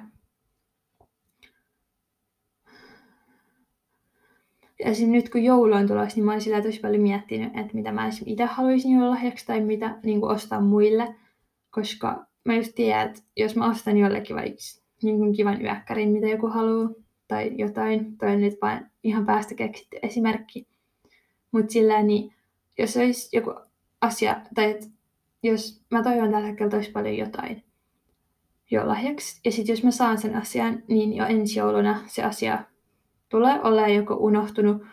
Ja 4.86 5.08
nyt 5.08 5.30
kun 5.30 5.44
joulu 5.44 5.74
on 5.74 5.88
tulossa, 5.88 6.16
niin 6.16 6.26
mä 6.26 6.32
oon 6.32 6.42
sillä 6.42 6.62
tosi 6.62 6.80
paljon 6.80 7.02
miettinyt, 7.02 7.58
että 7.58 7.74
mitä 7.74 7.92
mä 7.92 8.10
itse 8.26 8.46
haluaisin 8.46 8.92
joululahjaksi 8.92 9.46
tai 9.46 9.62
mitä 9.62 9.98
niin 10.04 10.20
kuin, 10.20 10.32
ostaa 10.32 10.62
muille. 10.62 11.16
Koska 11.70 12.26
mä 12.46 12.56
just 12.56 12.72
tiedän, 12.76 13.08
että 13.08 13.22
jos 13.38 13.56
mä 13.56 13.70
ostan 13.70 13.98
jollekin 13.98 14.36
vaikka 14.36 14.62
niin 15.04 15.34
kivan 15.34 15.62
yökkärin, 15.62 16.10
mitä 16.10 16.28
joku 16.28 16.48
haluaa, 16.48 16.90
tai 17.28 17.52
jotain, 17.58 18.18
toi 18.18 18.32
on 18.32 18.42
nyt 18.42 18.58
vain 18.62 18.86
ihan 19.04 19.26
päästä 19.26 19.56
keksitty 19.56 19.98
esimerkki. 20.04 20.68
Mutta 21.52 21.74
sillä 21.74 22.04
niin, 22.04 22.34
jos 22.78 22.98
olisi 22.98 23.38
joku 23.38 23.54
asia, 24.02 24.42
tai 24.56 24.72
et, 24.72 24.90
jos 25.44 25.82
mä 25.92 26.04
toivon 26.04 26.32
tällä 26.32 26.48
hetkellä 26.48 26.72
tosi 26.72 26.92
paljon 26.92 27.18
jotain 27.18 27.64
jo 28.72 28.88
lahjaksi, 28.88 29.40
ja 29.46 29.52
sitten 29.52 29.74
jos 29.74 29.84
mä 29.84 29.92
saan 29.92 30.18
sen 30.18 30.36
asian, 30.36 30.84
niin 30.88 31.16
jo 31.16 31.26
ensi 31.26 31.60
jouluna 31.60 32.04
se 32.08 32.24
asia 32.24 32.64
tulee 33.32 33.62
olla 33.64 33.88
joko 33.88 34.14
unohtunut, 34.14 34.84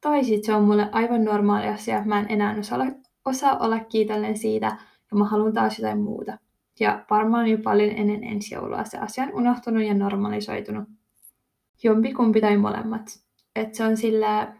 tai 0.00 0.24
sitten 0.24 0.44
se 0.44 0.54
on 0.54 0.64
mulle 0.64 0.88
aivan 0.92 1.24
normaali 1.24 1.68
asia, 1.68 2.04
mä 2.04 2.20
en 2.20 2.26
enää 2.28 2.56
osaa, 2.58 2.86
osaa 3.24 3.58
olla 3.58 3.80
kiitollinen 3.80 4.38
siitä, 4.38 4.66
ja 5.10 5.16
mä 5.16 5.24
haluan 5.24 5.52
taas 5.52 5.78
jotain 5.78 6.00
muuta. 6.00 6.38
Ja 6.80 7.04
varmaan 7.10 7.46
jo 7.48 7.58
paljon 7.58 7.90
ennen 7.90 8.24
ensi 8.24 8.54
joulua 8.54 8.84
se 8.84 8.98
asia 8.98 9.24
on 9.24 9.34
unohtunut 9.34 9.84
ja 9.84 9.94
normalisoitunut. 9.94 10.88
Jompikumpi 11.82 12.40
tai 12.40 12.56
molemmat. 12.56 13.20
Että 13.56 13.76
se 13.76 13.84
on 13.84 13.96
sillä... 13.96 14.56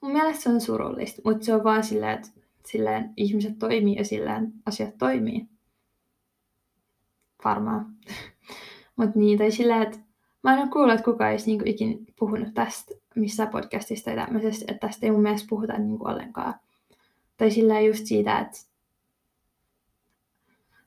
Mun 0.00 0.12
mielestä 0.12 0.42
se 0.42 0.48
on 0.48 0.60
surullista, 0.60 1.22
mutta 1.24 1.44
se 1.44 1.54
on 1.54 1.64
vaan 1.64 1.84
sillä, 1.84 2.12
että 2.12 2.28
silleen 2.66 3.12
ihmiset 3.16 3.58
toimii 3.58 3.96
ja 3.96 4.04
silleen 4.04 4.52
asiat 4.66 4.98
toimii. 4.98 5.48
Varmaan. 7.44 7.86
mutta 8.96 9.18
niin, 9.18 9.38
tai 9.38 9.50
sillä, 9.50 9.82
että 9.82 9.98
mä 10.42 10.52
en 10.52 10.58
ole 10.58 10.68
kuullut, 10.68 10.94
että 10.94 11.04
kukaan 11.04 11.30
olisi 11.30 11.46
niinku 11.46 11.64
ikin 11.66 12.06
puhunut 12.18 12.54
tästä 12.54 12.94
missä 13.14 13.46
podcastista 13.46 14.04
tai 14.04 14.16
tämmöisestä, 14.16 14.64
että 14.72 14.86
tästä 14.86 15.06
ei 15.06 15.12
mun 15.12 15.22
mielestä 15.22 15.46
puhuta 15.50 15.78
niinku 15.78 16.08
ollenkaan. 16.08 16.54
Tai 17.36 17.50
sillä 17.50 17.80
just 17.80 18.06
siitä, 18.06 18.38
että 18.38 18.58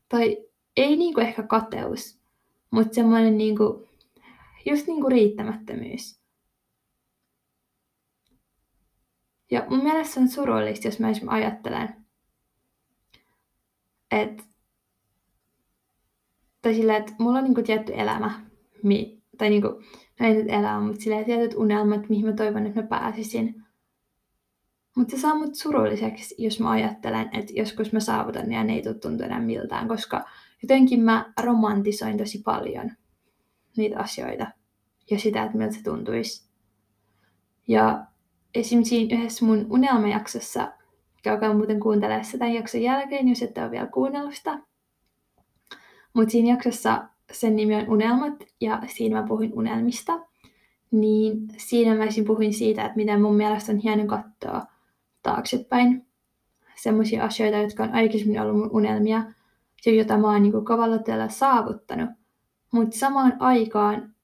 tai 0.10 0.38
ei 0.78 0.96
niinku 0.96 1.22
ehkä 1.22 1.44
kateus, 1.44 2.20
mutta 2.72 2.94
semmoinen 2.94 3.38
niinku, 3.38 3.88
just 4.66 4.88
niinku 4.88 5.10
riittämättömyys. 5.10 6.20
Ja 9.52 9.66
mun 9.70 9.84
mielestä 9.84 10.20
on 10.20 10.28
surullista, 10.28 10.88
jos 10.88 11.00
mä 11.00 11.10
esimerkiksi 11.10 11.46
ajattelen, 11.46 12.06
että 14.12 14.44
tai 16.62 16.74
sillä, 16.74 16.98
että 16.98 17.14
mulla 17.20 17.38
on 17.38 17.44
niinku 17.44 17.64
tietty 17.64 17.94
elämä, 17.96 18.42
tai 19.38 19.50
niinku, 19.50 19.68
no 20.20 20.28
ei 20.28 20.34
nyt 20.34 20.50
elämä, 20.50 20.80
mutta 20.80 21.02
sillä 21.02 21.24
tietyt 21.24 21.54
unelmat, 21.54 22.10
mihin 22.10 22.26
mä 22.26 22.34
toivon, 22.34 22.66
että 22.66 22.82
mä 22.82 22.88
pääsisin. 22.88 23.64
Mutta 24.96 25.16
se 25.16 25.22
saa 25.22 25.36
mut 25.36 25.56
surulliseksi, 25.56 26.36
jos 26.38 26.60
mä 26.60 26.70
ajattelen, 26.70 27.30
että 27.34 27.54
joskus 27.56 27.94
mä 27.94 28.00
saavutan 28.00 28.52
ja 28.52 28.64
ne 28.64 28.74
ei 28.74 28.82
tule 28.82 28.94
tuntua 28.94 29.26
enää 29.26 29.40
miltään, 29.40 29.88
koska 29.88 30.26
jotenkin 30.62 31.02
mä 31.02 31.34
romantisoin 31.44 32.18
tosi 32.18 32.42
paljon 32.46 32.92
niitä 33.78 34.00
asioita 34.00 34.48
ja 35.12 35.20
sitä, 35.20 35.44
että 35.44 35.58
miltä 35.58 35.76
se 35.76 35.84
tuntuisi. 35.84 36.50
Ja 37.68 38.06
esimerkiksi 38.56 38.90
siinä 38.90 39.18
yhdessä 39.18 39.46
mun 39.46 39.68
unelmajaksossa, 39.70 40.72
käykää 41.24 41.54
muuten 41.54 41.80
kuuntelemaan 41.80 42.26
sitä 42.26 42.48
jakson 42.48 42.82
jälkeen, 42.82 43.28
jos 43.28 43.42
ette 43.42 43.62
ole 43.62 43.72
vielä 43.72 43.88
kuunnellut 43.88 44.36
sitä. 44.36 44.60
Mutta 46.14 46.32
siinä 46.32 46.50
jaksossa 46.50 47.08
sen 47.32 47.56
nimi 47.56 47.76
on 47.76 47.90
Unelmat 47.90 48.44
ja 48.62 48.82
siinä 48.88 49.22
mä 49.22 49.28
puhuin 49.28 49.54
unelmista. 49.54 50.20
Niin 50.92 51.48
siinä 51.58 51.96
mä 51.96 52.06
puhuin 52.28 52.54
siitä, 52.54 52.86
että 52.86 52.96
miten 52.96 53.22
mun 53.22 53.36
mielestä 53.36 53.72
on 53.72 53.78
hieno 53.78 54.06
katsoa 54.06 54.66
taaksepäin 55.24 56.08
semmoisia 56.76 57.24
asioita, 57.24 57.58
jotka 57.58 57.84
on 57.84 57.94
aikaisemmin 57.94 58.42
ollut 58.42 58.58
mun 58.58 58.72
unelmia 58.72 59.24
ja 59.86 59.94
jota 59.94 60.18
mä 60.18 60.32
oon 60.32 60.44
niin 60.44 60.66
kovalla 60.66 60.98
työllä 60.98 61.30
saavuttanut. 61.30 62.10
Mutta 62.72 62.98
samaan 62.98 63.34
aikaan, 63.40 64.16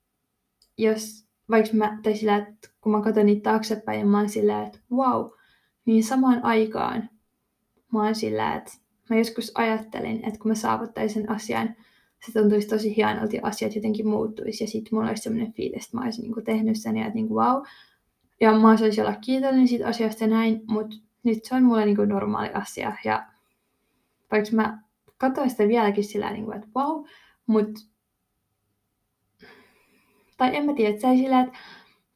jos 0.78 1.26
vaikka 1.50 1.78
mä, 1.78 2.00
tai 2.04 2.16
sillä, 2.16 2.38
että 2.38 2.70
kun 2.82 2.92
mä 2.92 3.02
katson 3.02 3.26
niitä 3.26 3.52
taaksepäin 3.52 4.00
ja 4.00 4.06
mä 4.06 4.18
oon 4.18 4.30
sillä, 4.30 4.64
että 4.64 4.80
wow, 4.92 5.30
niin 5.86 6.04
samaan 6.04 6.46
aikaan 6.46 7.10
mä 7.94 8.04
oon 8.04 8.16
sillä, 8.16 8.56
että 8.56 8.72
mä 9.10 9.18
joskus 9.18 9.52
ajattelin, 9.56 10.26
että 10.26 10.40
kun 10.40 10.52
mä 10.52 10.56
saavuttaisin 10.56 11.30
asian, 11.30 11.76
se 12.26 12.40
tuntuisi 12.40 12.68
tosi 12.68 12.96
hienolta 12.96 13.36
ja 13.36 13.42
asiat 13.44 13.76
jotenkin 13.76 14.08
muuttuisi. 14.08 14.64
Ja 14.64 14.68
sitten 14.68 14.96
mulla 14.96 15.10
olisi 15.10 15.24
sellainen 15.24 15.54
fiilis, 15.54 15.86
että 15.86 15.98
mä 15.98 16.04
olisin 16.04 16.32
niin 16.32 16.44
tehnyt 16.44 16.80
sen 16.80 16.98
ja 16.98 17.06
että 17.06 17.16
niin 17.16 17.28
kuin, 17.28 17.46
wow, 17.46 17.64
ja 18.42 18.60
mä 18.60 18.72
osaisin 18.72 19.04
olla 19.04 19.18
kiitollinen 19.22 19.68
siitä 19.68 19.88
asiasta 19.88 20.28
näin, 20.28 20.62
mutta 20.68 20.96
nyt 21.24 21.46
se 21.46 21.56
on 21.56 21.64
mulle 21.64 21.86
niin 21.86 21.96
kuin 21.96 22.10
normaali 22.10 22.50
asia. 22.54 22.98
Ja 23.06 23.28
vaikka 24.32 24.50
mä 24.52 24.82
katsoin 25.18 25.50
sitä 25.50 25.68
vieläkin 25.68 26.04
sillä 26.04 26.32
niin 26.32 26.46
kuin, 26.46 26.58
että 26.58 26.70
wow, 26.76 27.06
mutta 27.48 27.82
tai 30.38 30.56
en 30.56 30.66
mä 30.66 30.74
tiedä, 30.74 30.94
että 30.94 31.16
sillä, 31.16 31.42
että 31.42 31.58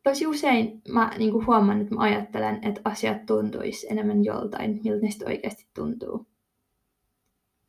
tosi 0.03 0.27
usein 0.27 0.81
mä 0.89 1.11
niin 1.17 1.31
kuin 1.31 1.45
huomaan, 1.45 1.81
että 1.81 1.95
mä 1.95 2.01
ajattelen, 2.01 2.59
että 2.61 2.81
asiat 2.83 3.25
tuntuisi 3.25 3.87
enemmän 3.89 4.25
joltain, 4.25 4.79
miltä 4.83 5.05
ne 5.05 5.11
sitten 5.11 5.27
oikeasti 5.27 5.65
tuntuu. 5.73 6.27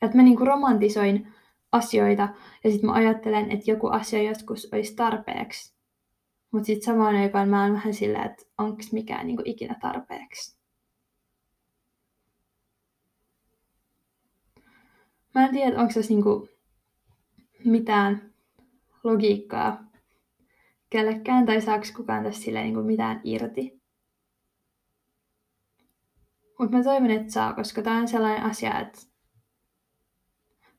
Että 0.02 0.16
mä 0.16 0.22
niin 0.22 0.36
kuin 0.36 0.46
romantisoin 0.46 1.32
asioita 1.72 2.28
ja 2.64 2.70
sitten 2.70 2.90
mä 2.90 2.96
ajattelen, 2.96 3.50
että 3.50 3.70
joku 3.70 3.86
asia 3.86 4.22
joskus 4.22 4.68
olisi 4.72 4.96
tarpeeksi. 4.96 5.76
Mutta 6.50 6.66
sitten 6.66 6.84
samaan 6.84 7.16
aikaan 7.16 7.48
mä 7.48 7.62
oon 7.62 7.72
vähän 7.72 7.94
sillä, 7.94 8.24
että 8.24 8.44
onko 8.58 8.82
mikään 8.92 9.26
niinku 9.26 9.42
ikinä 9.44 9.76
tarpeeksi. 9.80 10.56
Mä 15.34 15.44
en 15.44 15.52
tiedä, 15.52 15.80
onko 15.80 15.92
tässä 15.94 16.14
niinku 16.14 16.48
mitään 17.64 18.34
logiikkaa 19.04 19.84
kellekään 20.90 21.46
tai 21.46 21.60
saako 21.60 21.84
kukaan 21.96 22.24
tässä 22.24 22.42
sille 22.42 22.62
niinku 22.62 22.82
mitään 22.82 23.20
irti. 23.24 23.82
Mutta 26.58 26.76
mä 26.76 26.84
toivon, 26.84 27.10
että 27.10 27.32
saa, 27.32 27.52
koska 27.52 27.82
tää 27.82 27.98
on 27.98 28.08
sellainen 28.08 28.42
asia, 28.42 28.80
että... 28.80 28.98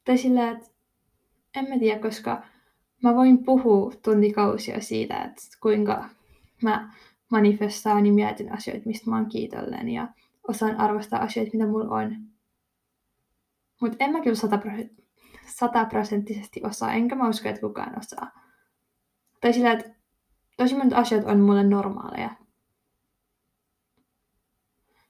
Tai 0.06 0.18
sillä, 0.18 0.52
että 0.52 0.77
en 1.60 1.70
mä 1.70 1.80
tiedä, 1.80 2.00
koska 2.00 2.42
mä 3.04 3.16
voin 3.16 3.46
puhua 3.46 3.94
tuntikausia 4.04 4.82
siitä, 4.82 5.24
että 5.24 5.42
kuinka 5.62 6.10
mä 6.64 6.94
manifestaan 7.32 8.06
ja 8.06 8.14
mietin 8.14 8.54
asioita, 8.54 8.84
mistä 8.86 9.10
mä 9.10 9.16
oon 9.16 9.30
kiitollinen 9.30 9.90
ja 9.90 10.08
osaan 10.48 10.78
arvostaa 10.78 11.20
asioita, 11.20 11.52
mitä 11.54 11.68
mulla 11.68 11.96
on. 11.96 12.16
Mutta 13.82 13.98
en 14.00 14.12
mä 14.12 14.22
kyllä 14.22 14.38
sataprosenttisesti 15.48 16.62
osaa, 16.64 16.94
enkä 16.94 17.16
mä 17.16 17.30
usko, 17.30 17.50
että 17.50 17.62
kukaan 17.62 18.00
osaa. 18.00 18.32
Tai 19.42 19.54
sillä, 19.54 19.72
että 19.72 19.90
tosi 20.58 20.76
monta 20.76 20.98
asiat 20.98 21.26
on 21.26 21.40
mulle 21.40 21.64
normaaleja. 21.64 22.30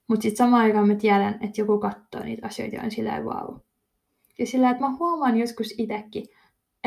Mutta 0.08 0.22
sitten 0.24 0.38
samaan 0.38 0.64
aikaan 0.64 0.88
mä 0.88 0.96
tiedän, 0.96 1.34
että 1.34 1.62
joku 1.62 1.80
katsoo 1.80 2.24
niitä 2.24 2.48
asioita 2.48 2.76
ja 2.76 2.84
on 2.84 2.92
silleen 2.92 3.26
wow. 3.26 3.56
Ja 4.40 4.46
sillä, 4.46 4.70
että 4.70 4.84
mä 4.84 4.96
huomaan 4.96 5.38
joskus 5.38 5.74
itsekin, 5.78 6.28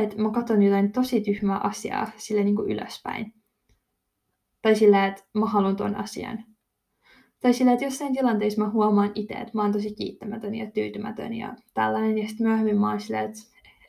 että 0.03 0.23
mä 0.23 0.31
katson 0.31 0.63
jotain 0.63 0.93
tosi 0.93 1.21
tyhmää 1.21 1.59
asiaa 1.59 2.11
sille 2.17 2.45
niin 2.45 2.57
kuin 2.57 2.71
ylöspäin. 2.73 3.35
Tai 4.63 4.75
sillä, 4.75 5.07
että 5.07 5.23
mä 5.35 5.47
haluan 5.47 5.77
tuon 5.77 5.97
asian. 5.97 6.45
Tai 7.41 7.53
sillä, 7.53 7.73
että 7.73 7.85
jossain 7.85 8.15
tilanteessa 8.15 8.63
mä 8.63 8.71
huomaan 8.71 9.13
itse, 9.15 9.35
että 9.35 9.51
mä 9.55 9.63
oon 9.63 9.73
tosi 9.73 9.95
kiittämätön 9.95 10.55
ja 10.55 10.71
tyytymätön 10.71 11.35
ja 11.35 11.55
tällainen. 11.75 12.19
Ja 12.19 12.29
sitten 12.29 12.47
myöhemmin 12.47 12.81
mä 12.81 12.91
oon 12.91 13.01
silleen, 13.01 13.25
että, 13.25 13.41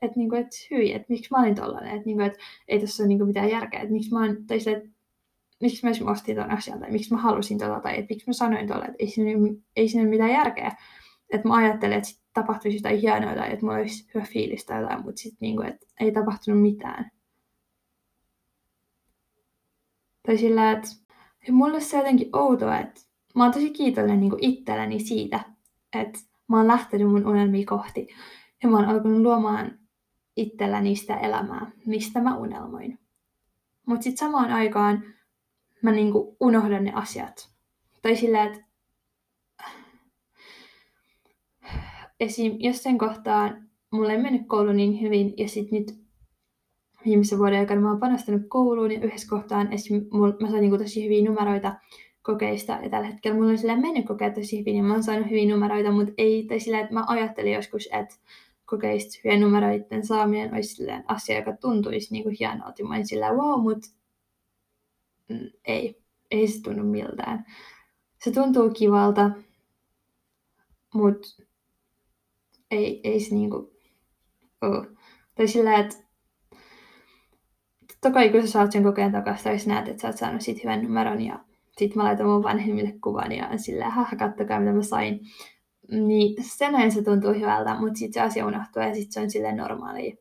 että, 0.02 0.18
niinku, 0.20 0.36
että 0.36 0.56
hyi, 0.72 0.94
että 0.94 1.06
miksi 1.10 1.30
mä 1.32 1.42
olin 1.42 1.56
tollainen. 1.56 1.92
Että, 1.92 2.06
niinku, 2.06 2.24
että 2.24 2.40
ei 2.68 2.80
tässä 2.80 3.04
ole 3.04 3.08
niinku 3.08 3.26
mitään 3.26 3.50
järkeä. 3.50 3.80
Että 3.80 3.94
miksi 3.94 4.14
mä 4.14 4.20
oon, 4.20 4.46
tai 4.48 4.60
sillä, 4.60 4.78
että 4.78 4.90
miksi 5.62 5.86
mä 5.86 5.90
esimerkiksi 5.90 6.20
ostin 6.20 6.36
tuon 6.36 6.52
asian 6.52 6.80
tai 6.80 6.92
miksi 6.92 7.14
mä 7.14 7.22
halusin 7.22 7.58
tuota 7.58 7.80
tai 7.80 8.00
että 8.00 8.14
miksi 8.14 8.28
mä 8.28 8.34
sanoin 8.34 8.68
tuolla, 8.68 8.86
että 8.86 8.98
ei 9.00 9.08
siinä, 9.08 9.30
ei 9.76 9.88
siinä 9.88 10.10
mitään 10.10 10.32
järkeä. 10.32 10.72
Että 11.30 11.48
mä 11.48 11.56
ajattelen, 11.56 11.98
että 11.98 12.21
tapahtuisi 12.34 12.78
jotain 12.78 13.00
hienoa 13.00 13.36
tai 13.36 13.54
että 13.54 13.66
mulla 13.66 13.78
olisi 13.78 14.10
hyvä 14.14 14.26
fiilis 14.26 14.66
tai 14.66 14.82
jotain, 14.82 15.04
mutta 15.04 15.22
sitten 15.22 15.68
että 15.68 15.88
ei 16.00 16.12
tapahtunut 16.12 16.62
mitään. 16.62 17.12
Tai 20.28 20.38
sillä, 20.38 20.72
että 20.72 20.88
mulle 21.52 21.82
se 21.82 21.98
jotenkin 21.98 22.30
outoa, 22.34 22.80
että 22.80 23.02
mä 23.36 23.44
oon 23.44 23.54
tosi 23.54 23.70
kiitollinen 23.70 24.20
niin 24.20 24.32
itselleni 24.42 25.00
siitä, 25.00 25.40
että 25.94 26.20
mä 26.48 26.58
oon 26.58 26.68
lähtenyt 26.68 27.10
mun 27.10 27.28
unelmia 27.28 27.66
kohti 27.66 28.08
ja 28.64 28.70
mä 28.70 28.78
oon 28.78 28.86
alkanut 28.86 29.22
luomaan 29.22 29.80
itselläni 30.36 30.96
sitä 30.96 31.18
elämää, 31.18 31.72
mistä 31.86 32.22
mä 32.22 32.38
unelmoin. 32.38 33.00
Mutta 33.86 34.04
sitten 34.04 34.28
samaan 34.28 34.52
aikaan 34.52 35.04
mä 35.82 35.92
niinku 35.92 36.38
unohdan 36.40 36.84
ne 36.84 36.92
asiat. 36.94 37.50
Tai 38.02 38.16
sillä, 38.16 38.44
että 38.44 38.71
esim. 42.22 42.56
jossain 42.60 42.98
kohtaa 42.98 43.52
mulla 43.92 44.12
ei 44.12 44.22
mennyt 44.22 44.48
koulu 44.48 44.72
niin 44.72 45.02
hyvin 45.02 45.34
ja 45.38 45.48
sit 45.48 45.72
nyt 45.72 45.96
viimeisen 47.06 47.40
vuoden 47.40 47.60
aikana 47.60 47.82
mä 47.82 47.90
oon 47.90 48.00
panostanut 48.00 48.42
kouluun 48.48 48.92
ja 48.92 49.00
yhdessä 49.02 49.28
kohtaan 49.30 49.74
esim. 49.74 50.08
Mul, 50.12 50.32
mä 50.42 50.50
sain 50.50 50.62
niinku 50.62 50.78
tosi 50.78 51.06
hyviä 51.06 51.30
numeroita 51.30 51.76
kokeista 52.22 52.80
ja 52.84 52.90
tällä 52.90 53.08
hetkellä 53.08 53.38
mulla 53.38 53.52
on 53.52 53.58
sillä 53.58 53.78
mennyt 53.78 54.06
kokeet 54.06 54.34
tosi 54.34 54.60
hyvin 54.60 54.76
ja 54.76 54.84
mä 54.84 54.94
oon 54.94 55.04
saanut 55.04 55.30
hyviä 55.30 55.54
numeroita, 55.54 55.92
mutta 55.92 56.14
ei, 56.18 56.46
tai 56.48 56.60
sillä, 56.60 56.80
että 56.80 56.94
mä 56.94 57.04
ajattelin 57.08 57.54
joskus, 57.54 57.90
että 57.92 58.16
kokeista 58.66 59.22
hyviä 59.24 59.40
numeroiden 59.40 60.06
saaminen 60.06 60.54
olisi 60.54 60.76
silleen 60.76 61.04
asia, 61.08 61.36
joka 61.36 61.58
tuntuisi 61.58 62.14
niinku 62.14 62.32
hienolta. 62.40 62.84
Mä 62.84 62.94
olin 62.94 63.08
sillä 63.08 63.32
wow, 63.32 63.62
mutta 63.62 63.90
mm, 65.30 65.50
ei, 65.66 66.02
ei 66.32 66.48
se 66.48 66.62
tunnu 66.62 66.84
miltään. 66.84 67.46
Se 68.24 68.32
tuntuu 68.32 68.70
kivalta, 68.70 69.32
mutta 70.94 71.28
ei, 72.72 73.02
ei 73.04 73.20
se 73.20 73.36
niinku 73.36 73.74
ole. 74.62 74.88
Tai 75.36 75.48
sillä, 75.48 75.76
että 75.76 75.96
totta 77.88 78.12
kai 78.12 78.30
kun 78.30 78.42
sä 78.42 78.48
saat 78.48 78.72
sen 78.72 78.84
kokeen 78.84 79.12
takaisin, 79.12 79.44
tai 79.44 79.58
näet, 79.66 79.88
että 79.88 80.02
sä 80.02 80.08
oot 80.08 80.18
saanut 80.18 80.42
siitä 80.42 80.62
hyvän 80.64 80.84
numeron, 80.84 81.22
ja 81.22 81.40
sitten 81.78 81.98
mä 81.98 82.04
laitan 82.04 82.28
mun 82.28 82.44
vanhemmille 82.44 82.94
kuvan, 83.04 83.32
ja 83.32 83.58
sillä 83.58 83.90
haha, 83.90 84.16
kattokaa 84.16 84.60
mitä 84.60 84.74
mä 84.74 84.84
sain. 84.84 85.20
Niin 85.92 86.44
sen 86.44 86.76
ajan 86.76 86.92
se 86.92 87.04
tuntuu 87.04 87.34
hyvältä, 87.34 87.80
mutta 87.80 87.96
sitten 87.96 88.14
se 88.14 88.22
asia 88.22 88.46
unohtuu, 88.46 88.82
ja 88.82 88.96
sitten 88.96 89.12
se 89.12 89.20
on 89.20 89.32
silleen 89.32 89.58
normaalia. 89.58 90.16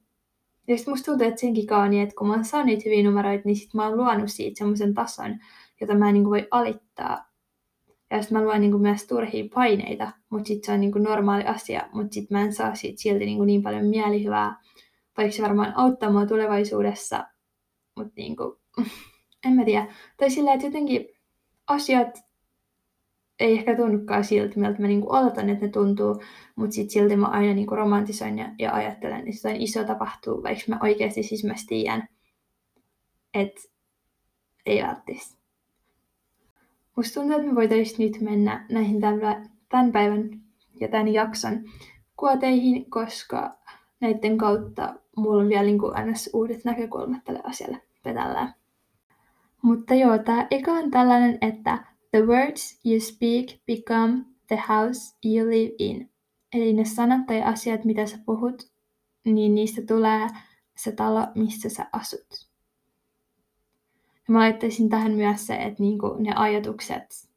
Ja 0.68 0.76
sitten 0.76 0.92
musta 0.92 1.04
tuntuu, 1.04 1.26
että 1.26 1.40
senkin 1.40 1.66
kaa 1.66 1.88
niin, 1.88 2.02
että 2.02 2.14
kun 2.18 2.28
mä 2.28 2.34
oon 2.34 2.44
saanut 2.44 2.66
niitä 2.66 2.82
hyviä 2.84 3.02
numeroita, 3.02 3.42
niin 3.44 3.56
sitten 3.56 3.78
mä 3.78 3.86
oon 3.86 3.96
luonut 3.96 4.30
siitä 4.30 4.58
semmoisen 4.58 4.94
tason, 4.94 5.38
jota 5.80 5.94
mä 5.94 6.08
en 6.08 6.14
niin 6.14 6.30
voi 6.30 6.48
alittaa. 6.50 7.29
Ja 8.10 8.22
sitten 8.22 8.38
mä 8.38 8.44
luon 8.44 8.60
niin 8.60 8.80
myös 8.80 9.06
turhia 9.06 9.44
paineita, 9.54 10.12
mutta 10.30 10.48
sitten 10.48 10.66
se 10.66 10.72
on 10.72 10.80
niin 10.80 10.92
normaali 11.02 11.44
asia, 11.44 11.88
mutta 11.92 12.14
sitten 12.14 12.38
mä 12.38 12.44
en 12.44 12.52
saa 12.52 12.74
siitä 12.74 13.00
silti 13.00 13.26
niin, 13.26 13.46
niin 13.46 13.62
paljon 13.62 13.86
mielihyvää, 13.86 14.56
vaikka 15.16 15.36
se 15.36 15.42
varmaan 15.42 15.72
auttaa 15.76 16.10
mua 16.10 16.26
tulevaisuudessa, 16.26 17.24
mutta 17.96 18.12
niin 18.16 18.36
kuin, 18.36 18.56
en 19.46 19.52
mä 19.52 19.64
tiedä. 19.64 19.94
Tai 20.16 20.30
silleen, 20.30 20.54
että 20.54 20.66
jotenkin 20.66 21.08
asiat 21.66 22.18
ei 23.40 23.52
ehkä 23.52 23.76
tunnukaan 23.76 24.24
siltä, 24.24 24.60
miltä 24.60 24.80
mä 24.80 24.86
niinku 24.86 25.12
oletan, 25.12 25.50
että 25.50 25.66
ne 25.66 25.72
tuntuu, 25.72 26.22
mutta 26.56 26.74
sitten 26.74 26.90
silti 26.90 27.16
mä 27.16 27.26
aina 27.26 27.54
niinku 27.54 27.76
romantisoin 27.76 28.38
ja, 28.38 28.50
ja 28.58 28.74
ajattelen, 28.74 29.18
että 29.18 29.30
jotain 29.30 29.62
iso 29.62 29.84
tapahtuu, 29.84 30.42
vaikka 30.42 30.64
mä 30.68 30.78
oikeasti 30.82 31.22
siis 31.22 31.44
mä 31.44 31.54
tiedän, 31.68 32.08
että 33.34 33.60
ei 34.66 34.82
välttämättä. 34.82 35.39
Musta 36.96 37.14
tuntuu, 37.14 37.36
että 37.36 37.48
me 37.48 37.54
voitaisiin 37.54 38.12
nyt 38.12 38.22
mennä 38.22 38.66
näihin 38.70 39.00
tämän 39.68 39.92
päivän 39.92 40.30
ja 40.80 40.88
tämän 40.88 41.08
jakson 41.08 41.64
kuoteihin, 42.16 42.90
koska 42.90 43.58
näiden 44.00 44.38
kautta 44.38 44.94
mulla 45.16 45.42
on 45.42 45.48
vielä 45.48 45.62
niin 45.62 45.78
kuin 45.78 45.92
ns. 46.10 46.30
uudet 46.32 46.64
näkökulmat 46.64 47.24
tälle 47.24 47.40
asialle 47.44 47.82
petällään. 48.02 48.54
Mutta 49.62 49.94
joo, 49.94 50.18
tää 50.18 50.46
eka 50.50 50.72
on 50.72 50.90
tällainen, 50.90 51.38
että 51.40 51.78
the 52.10 52.26
words 52.26 52.80
you 52.86 53.00
speak 53.00 53.46
become 53.66 54.24
the 54.46 54.62
house 54.68 55.16
you 55.24 55.50
live 55.50 55.74
in. 55.78 56.10
Eli 56.52 56.72
ne 56.72 56.84
sanat 56.84 57.26
tai 57.26 57.42
asiat, 57.42 57.84
mitä 57.84 58.06
sä 58.06 58.18
puhut, 58.26 58.70
niin 59.24 59.54
niistä 59.54 59.82
tulee 59.88 60.26
se 60.76 60.92
talo, 60.92 61.26
missä 61.34 61.68
sä 61.68 61.86
asut. 61.92 62.49
Mä 64.30 64.38
laittaisin 64.38 64.88
tähän 64.88 65.12
myös 65.12 65.46
se, 65.46 65.54
että 65.54 65.82
niinku 65.82 66.16
ne 66.18 66.32
ajatukset, 66.36 67.28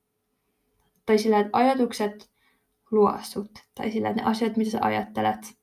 tai 1.06 1.18
sillä, 1.18 1.40
että 1.40 1.50
ajatukset 1.54 2.30
luo 2.92 3.18
sut, 3.22 3.52
tai 3.76 3.92
sillä, 3.92 4.10
että 4.10 4.22
ne 4.22 4.30
asiat, 4.30 4.58
mitä 4.58 4.72
sä 4.72 4.80
ajattelet, 4.82 5.58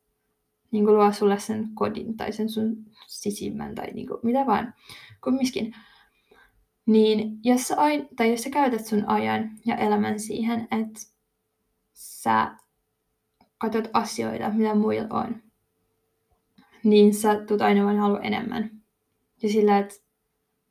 niin 0.71 0.85
kuin 0.85 0.97
luo 0.97 1.13
sulle 1.13 1.39
sen 1.39 1.69
kodin 1.75 2.17
tai 2.17 2.33
sen 2.33 2.49
sun 2.49 2.77
sisimmän 3.07 3.75
tai 3.75 3.91
niin 3.91 4.07
kuin, 4.07 4.21
mitä 4.23 4.47
vaan, 4.47 4.75
kumminkin. 5.25 5.75
Niin 6.87 7.39
jos 7.45 7.69
sä, 7.69 7.77
ain, 7.77 8.09
tai 8.17 8.31
jos 8.31 8.43
sä 8.43 8.51
käytät 8.51 8.87
sun 8.87 9.05
ajan 9.09 9.51
ja 9.67 9.77
elämän 9.77 10.21
siihen, 10.21 10.69
että 10.71 11.01
sä 11.93 12.57
katsot 13.59 13.91
asioita, 13.93 14.51
mitä 14.51 14.75
muilla 14.75 15.07
on, 15.11 15.43
niin 16.85 17.15
sä 17.15 17.35
tulet 17.47 17.63
aina 17.63 17.85
vaan 17.85 17.99
halua 17.99 18.21
enemmän. 18.21 18.71
Ja 19.43 19.49
sillä, 19.49 19.79
että, 19.79 20.10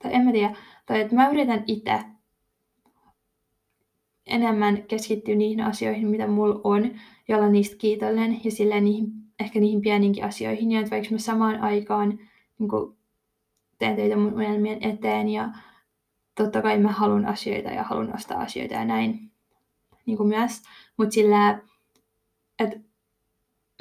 tai 0.03 0.13
en 0.13 0.21
mä 0.21 0.31
tiedä, 0.31 0.55
tai 0.85 1.01
että 1.01 1.15
mä 1.15 1.29
yritän 1.29 1.63
itse 1.67 1.99
enemmän 4.25 4.83
keskittyä 4.83 5.35
niihin 5.35 5.61
asioihin, 5.61 6.07
mitä 6.07 6.27
mulla 6.27 6.61
on, 6.63 6.91
ja 7.27 7.37
olla 7.37 7.49
niistä 7.49 7.77
kiitollinen, 7.77 8.41
ja 8.43 8.51
silleen 8.51 8.83
niihin, 8.83 9.07
ehkä 9.39 9.59
niihin 9.59 9.81
pieninkin 9.81 10.23
asioihin, 10.23 10.71
ja 10.71 10.79
että 10.79 10.91
vaikka 10.91 11.11
mä 11.11 11.17
samaan 11.17 11.61
aikaan 11.61 12.19
niin 12.59 12.69
kuin, 12.69 12.97
teen 13.79 13.95
töitä 13.95 14.15
mun 14.15 14.33
unelmien 14.33 14.83
eteen, 14.83 15.29
ja 15.29 15.49
totta 16.35 16.61
kai 16.61 16.79
mä 16.79 16.91
haluan 16.91 17.25
asioita 17.25 17.69
ja 17.69 17.83
haluan 17.83 18.15
ostaa 18.15 18.41
asioita 18.41 18.73
ja 18.73 18.85
näin 18.85 19.31
niin 20.05 20.17
kuin 20.17 20.29
myös, 20.29 20.63
mutta 20.97 21.13
sillä, 21.13 21.61
että 22.59 22.79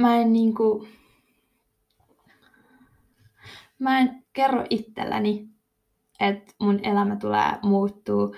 mä 0.01 0.17
en 0.17 0.33
niin 0.33 0.55
mä 3.79 3.99
en 3.99 4.25
kerro 4.33 4.65
itselläni, 4.71 5.49
että 6.21 6.55
mun 6.61 6.81
elämä 6.83 7.17
tulee 7.17 7.59
muuttuu 7.63 8.35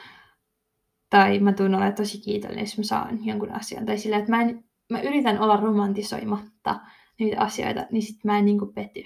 tai 1.10 1.38
mä 1.38 1.52
tuun 1.52 1.74
olemaan 1.74 1.94
tosi 1.94 2.20
kiitollinen, 2.20 2.62
jos 2.62 2.78
mä 2.78 2.84
saan 2.84 3.26
jonkun 3.26 3.52
asian. 3.52 3.86
Tai 3.86 3.98
sillä, 3.98 4.16
että 4.16 4.30
mä, 4.30 4.42
en, 4.42 4.64
mä 4.90 5.00
yritän 5.00 5.40
olla 5.40 5.56
romantisoimatta 5.56 6.80
niitä 7.18 7.40
asioita, 7.40 7.86
niin 7.90 8.02
sit 8.02 8.24
mä 8.24 8.38
en 8.38 8.44
niin 8.44 8.58
kuin 8.58 8.74
pety 8.74 9.04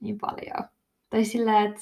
niin 0.00 0.18
paljon. 0.18 0.68
Tai 1.10 1.24
sillä, 1.24 1.62
että 1.62 1.80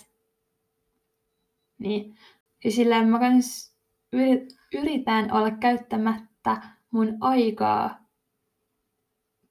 niin. 1.79 2.17
Ja 2.65 2.71
sillä 2.71 3.05
mä 3.05 3.19
kans 3.19 3.77
yritän 4.73 5.33
olla 5.33 5.51
käyttämättä 5.51 6.63
mun 6.91 7.17
aikaa 7.21 8.05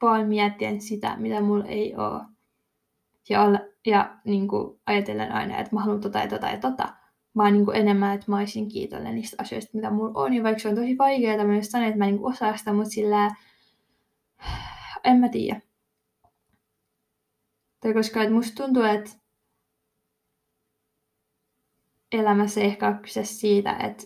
vaan 0.01 0.27
miettien 0.27 0.81
sitä, 0.81 1.15
mitä 1.17 1.41
mulla 1.41 1.65
ei 1.65 1.95
oo. 1.95 2.21
Ja, 3.29 3.43
olla, 3.43 3.59
ja 3.85 4.17
niin 4.25 4.47
kuin 4.47 4.79
ajatellen 4.85 5.31
aina, 5.31 5.57
että 5.57 5.75
mä 5.75 5.81
haluan 5.81 6.01
tota 6.01 6.19
ja 6.19 6.27
tota 6.27 6.47
ja 6.47 6.57
tota. 6.57 6.93
Vaan 7.37 7.53
niin 7.53 7.65
kuin 7.65 7.77
enemmän, 7.77 8.15
että 8.15 8.31
mä 8.31 8.37
olisin 8.37 8.69
kiitollinen 8.69 9.15
niistä 9.15 9.35
asioista, 9.39 9.71
mitä 9.73 9.89
mulla 9.89 10.21
on. 10.21 10.33
Ja 10.33 10.43
vaikka 10.43 10.59
se 10.59 10.69
on 10.69 10.75
tosi 10.75 10.97
vaikeaa, 10.97 11.45
mä 11.45 11.55
just 11.55 11.71
sanon, 11.71 11.87
että 11.87 11.97
mä 11.97 12.05
niin 12.05 12.17
kuin 12.17 12.33
osaan 12.33 12.57
sitä, 12.57 12.73
mutta 12.73 12.89
sillä 12.89 13.31
en 15.03 15.17
mä 15.17 15.29
tiedä. 15.29 15.61
Tai 17.79 17.93
koska 17.93 18.21
että 18.21 18.35
musta 18.35 18.63
tuntuu, 18.63 18.83
että 18.83 19.11
elämässä 22.11 22.61
ei 22.61 22.67
ehkä 22.67 22.87
ole 22.87 22.95
kyse 23.01 23.23
siitä, 23.23 23.73
että 23.73 24.03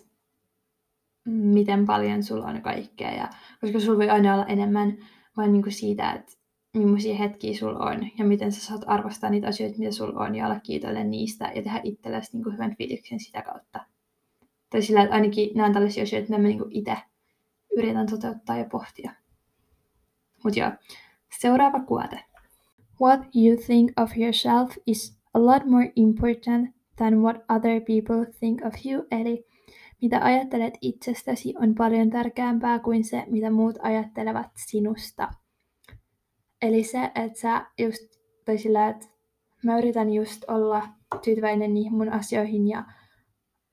miten 1.26 1.86
paljon 1.86 2.24
sulla 2.24 2.46
on 2.46 2.62
kaikkea. 2.62 3.12
Ja, 3.12 3.30
koska 3.62 3.80
sulla 3.80 3.98
voi 3.98 4.10
aina 4.10 4.34
olla 4.34 4.46
enemmän, 4.46 4.98
vaan 5.38 5.54
niin 5.54 5.64
kuin 5.64 5.74
siitä, 5.74 6.12
että 6.12 6.34
millaisia 6.78 7.16
hetkiä 7.16 7.54
sulla 7.54 7.80
on 7.80 8.08
ja 8.18 8.26
miten 8.26 8.52
sä 8.52 8.62
saat 8.62 8.82
arvostaa 8.88 9.30
niitä 9.30 9.48
asioita, 9.48 9.78
mitä 9.80 9.92
sulla 9.92 10.20
on 10.20 10.36
ja 10.36 10.46
olla 10.46 10.60
kiitollinen 10.60 11.12
niistä 11.12 11.52
ja 11.56 11.62
tehdä 11.62 11.82
itsellesi 11.84 12.30
niin 12.34 12.44
kuin 12.44 12.54
hyvän 12.54 12.76
fiiliksen 12.76 13.20
sitä 13.20 13.42
kautta. 13.42 13.86
Tai 14.70 14.82
sillä, 14.82 15.04
että 15.04 15.16
ainakin 15.16 15.50
nämä 15.56 15.68
on 15.68 15.74
tällaisia 15.74 16.04
asioita, 16.04 16.24
että 16.24 16.42
mä 16.42 16.48
niin 16.48 16.62
itse 16.70 16.98
yritän 17.78 18.08
toteuttaa 18.08 18.58
ja 18.58 18.66
pohtia. 18.66 19.12
Mutta 20.44 20.60
joo, 20.60 20.72
seuraava 21.40 21.80
kuote. 21.80 22.20
What 23.02 23.20
you 23.20 23.58
think 23.66 23.92
of 24.02 24.18
yourself 24.18 24.78
is 24.86 25.20
a 25.34 25.46
lot 25.46 25.66
more 25.66 25.92
important 25.96 26.76
than 26.96 27.22
what 27.22 27.36
other 27.50 27.82
people 27.82 28.34
think 28.40 28.66
of 28.66 28.74
you, 28.86 29.08
eli 29.12 29.46
mitä 30.02 30.20
ajattelet 30.24 30.78
itsestäsi 30.82 31.54
on 31.62 31.76
paljon 31.76 32.10
tärkeämpää 32.10 32.80
kuin 32.80 33.04
se, 33.04 33.24
mitä 33.28 33.52
muut 33.52 33.76
ajattelevat 33.82 34.48
sinusta. 34.56 35.30
Eli 36.62 36.84
se, 36.84 37.12
että 37.16 37.40
sä 37.40 37.66
just, 37.78 38.04
tai 38.46 38.58
sillä, 38.58 38.90
että 38.90 39.06
mä 39.64 39.78
yritän 39.78 40.14
just 40.14 40.44
olla 40.48 40.88
tyytyväinen 41.24 41.74
niihin 41.74 41.94
mun 41.94 42.10
asioihin 42.10 42.68
ja 42.68 42.84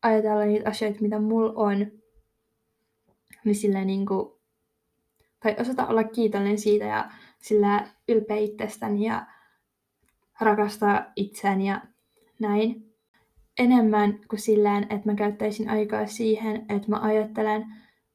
ajatella 0.03 0.45
niitä 0.45 0.69
asioita, 0.69 1.01
mitä 1.01 1.19
mulla 1.19 1.53
on, 1.57 1.87
niin 3.45 3.55
sillä 3.55 3.85
niin 3.85 4.07
kuin, 4.07 4.33
tai 5.43 5.57
osata 5.61 5.87
olla 5.87 6.05
kiitollinen 6.05 6.59
siitä 6.59 6.85
ja 6.85 7.11
sillä 7.43 7.89
ylpeä 8.09 8.37
itsestäni 8.37 9.07
ja 9.07 9.27
rakastaa 10.41 11.13
itseäni 11.17 11.69
ja 11.69 11.83
näin. 12.41 12.95
Enemmän 13.59 14.21
kuin 14.29 14.41
silleen, 14.41 14.83
että 14.83 15.11
mä 15.11 15.15
käyttäisin 15.15 15.71
aikaa 15.71 16.07
siihen, 16.07 16.67
että 16.69 16.89
mä 16.89 17.01
ajattelen, 17.01 17.67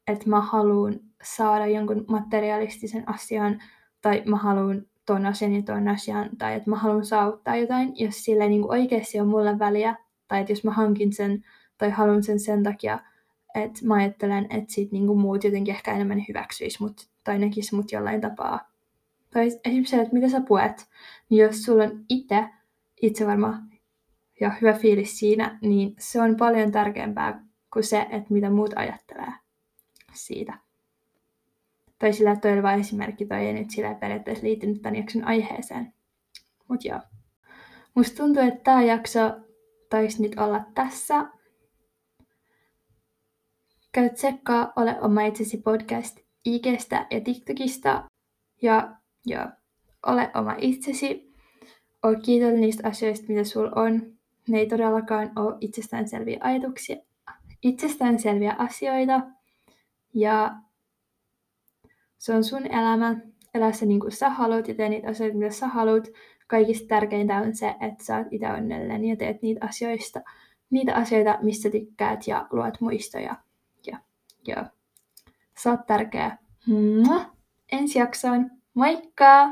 että 0.08 0.30
mä 0.30 0.42
haluan 0.42 1.00
saada 1.24 1.68
jonkun 1.68 2.06
materialistisen 2.08 3.10
asian 3.10 3.64
tai 4.02 4.24
mä 4.26 4.36
haluan 4.36 4.86
ton 5.06 5.26
asian 5.26 5.56
ja 5.56 5.62
ton 5.62 5.88
asian 5.88 6.30
tai 6.38 6.56
että 6.56 6.70
mä 6.70 6.76
haluan 6.76 7.06
saavuttaa 7.06 7.56
jotain, 7.56 7.92
jos 7.96 8.24
sillä 8.24 8.48
niin 8.48 8.62
kuin 8.62 8.72
oikeasti 8.72 9.20
on 9.20 9.28
mulle 9.28 9.60
väliä 9.60 9.96
tai 10.28 10.40
että 10.42 10.52
jos 10.52 10.64
mä 10.64 10.72
hankin 10.72 11.14
sen 11.14 11.46
tai 11.78 11.90
haluan 11.90 12.24
sen 12.24 12.40
sen 12.40 12.64
takia, 12.64 13.00
että 13.56 13.80
mä 13.86 13.94
ajattelen, 13.94 14.48
että 14.50 14.74
sit 14.74 14.92
niin 14.92 15.08
kuin 15.08 15.20
muut 15.20 15.44
jotenkin 15.44 15.76
ehkä 15.76 15.94
enemmän 15.94 16.26
hyväksyis 16.28 16.80
mut 16.80 17.10
tai 17.24 17.40
näkis 17.40 17.74
mut 17.74 17.92
jollain 17.92 18.22
tapaa 18.22 18.70
Tai 19.30 19.48
esimerkiksi 19.48 19.92
se, 19.92 20.02
että 20.02 20.14
mitä 20.14 20.30
sä 20.30 20.42
puet, 20.42 20.90
niin 21.30 21.44
jos 21.44 21.64
sulla 21.64 21.84
on 21.84 22.06
itse 22.10 22.46
itsevarma 23.02 23.60
ja 24.42 24.52
hyvä 24.62 24.74
fiilis 24.74 25.20
siinä, 25.20 25.60
niin 25.62 25.96
se 26.00 26.22
on 26.22 26.36
paljon 26.36 26.72
tärkeämpää 26.72 27.46
kuin 27.74 27.84
se, 27.84 28.02
että 28.02 28.34
mitä 28.34 28.50
muut 28.50 28.74
ajattelee 28.76 29.34
siitä. 30.14 30.69
Tai 32.00 32.14
sillä, 32.14 32.32
että 32.32 32.42
toi 32.42 32.52
oli 32.52 32.64
vain 32.64 32.80
esimerkki, 32.80 33.26
toi 33.26 33.38
ei 33.38 33.54
nyt 33.54 33.70
sillä 33.70 33.94
periaatteessa 33.94 34.46
liittynyt 34.46 34.82
tämän 34.82 34.96
jakson 34.96 35.24
aiheeseen. 35.24 35.94
Mut 36.68 36.86
joo. 36.86 37.00
Musta 37.96 38.18
tuntuu, 38.18 38.44
että 38.44 38.64
tämä 38.64 38.84
jakso 38.84 39.20
taisi 39.90 40.22
nyt 40.22 40.40
olla 40.40 40.66
tässä. 40.76 41.26
Käy 43.92 44.10
tsekkaa 44.10 44.74
Ole 44.76 45.02
oma 45.02 45.22
itsesi 45.22 45.58
podcast 45.58 46.20
IGstä 46.46 47.08
ja 47.12 47.22
TikTokista. 47.22 48.04
Ja 48.62 48.96
joo, 49.26 49.46
ole 50.06 50.32
oma 50.36 50.56
itsesi. 50.58 51.34
Ole 52.04 52.20
kiitollinen 52.20 52.62
niistä 52.62 52.88
asioista, 52.88 53.26
mitä 53.30 53.44
sulla 53.44 53.72
on. 53.76 54.14
Ne 54.48 54.60
ei 54.60 54.68
todellakaan 54.68 55.32
ole 55.36 55.58
itsestäänselviä 55.62 56.38
ajatuksia, 56.42 56.96
itsestäänselviä 57.64 58.56
asioita. 58.58 59.22
Ja 60.14 60.56
se 62.20 62.34
on 62.34 62.44
sun 62.44 62.66
elämä, 62.66 63.16
elä 63.54 63.72
se 63.72 63.86
niin 63.86 64.00
kuin 64.00 64.12
sä 64.12 64.30
haluat 64.30 64.68
ja 64.68 64.76
tee 64.76 64.90
niitä 64.90 65.08
asioita, 65.08 65.38
mitä 65.38 65.52
sä 65.52 65.68
haluat. 65.68 66.08
Kaikista 66.48 66.88
tärkeintä 66.88 67.38
on 67.38 67.56
se, 67.56 67.76
että 67.82 68.04
sä 68.04 68.18
oot 68.18 68.28
itse 68.32 68.48
onnellinen 68.48 69.06
ja 69.06 69.16
teet 69.16 69.42
niitä 69.42 69.66
asioista, 69.66 70.22
niitä 70.70 70.96
asioita, 70.96 71.38
mistä 71.42 71.70
tykkäät 71.70 72.28
ja 72.28 72.48
luot 72.52 72.82
muistoja. 72.82 73.36
Ja, 73.88 73.98
ja 74.48 74.66
Sä 75.64 75.72
oot 75.72 75.88
tärkeä. 75.88 76.38
Mua. 76.68 77.26
Ensi 77.72 78.00
jaksoon. 78.00 78.52
Moikka! 78.74 79.50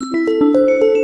thank 0.00 0.94
you 0.94 0.99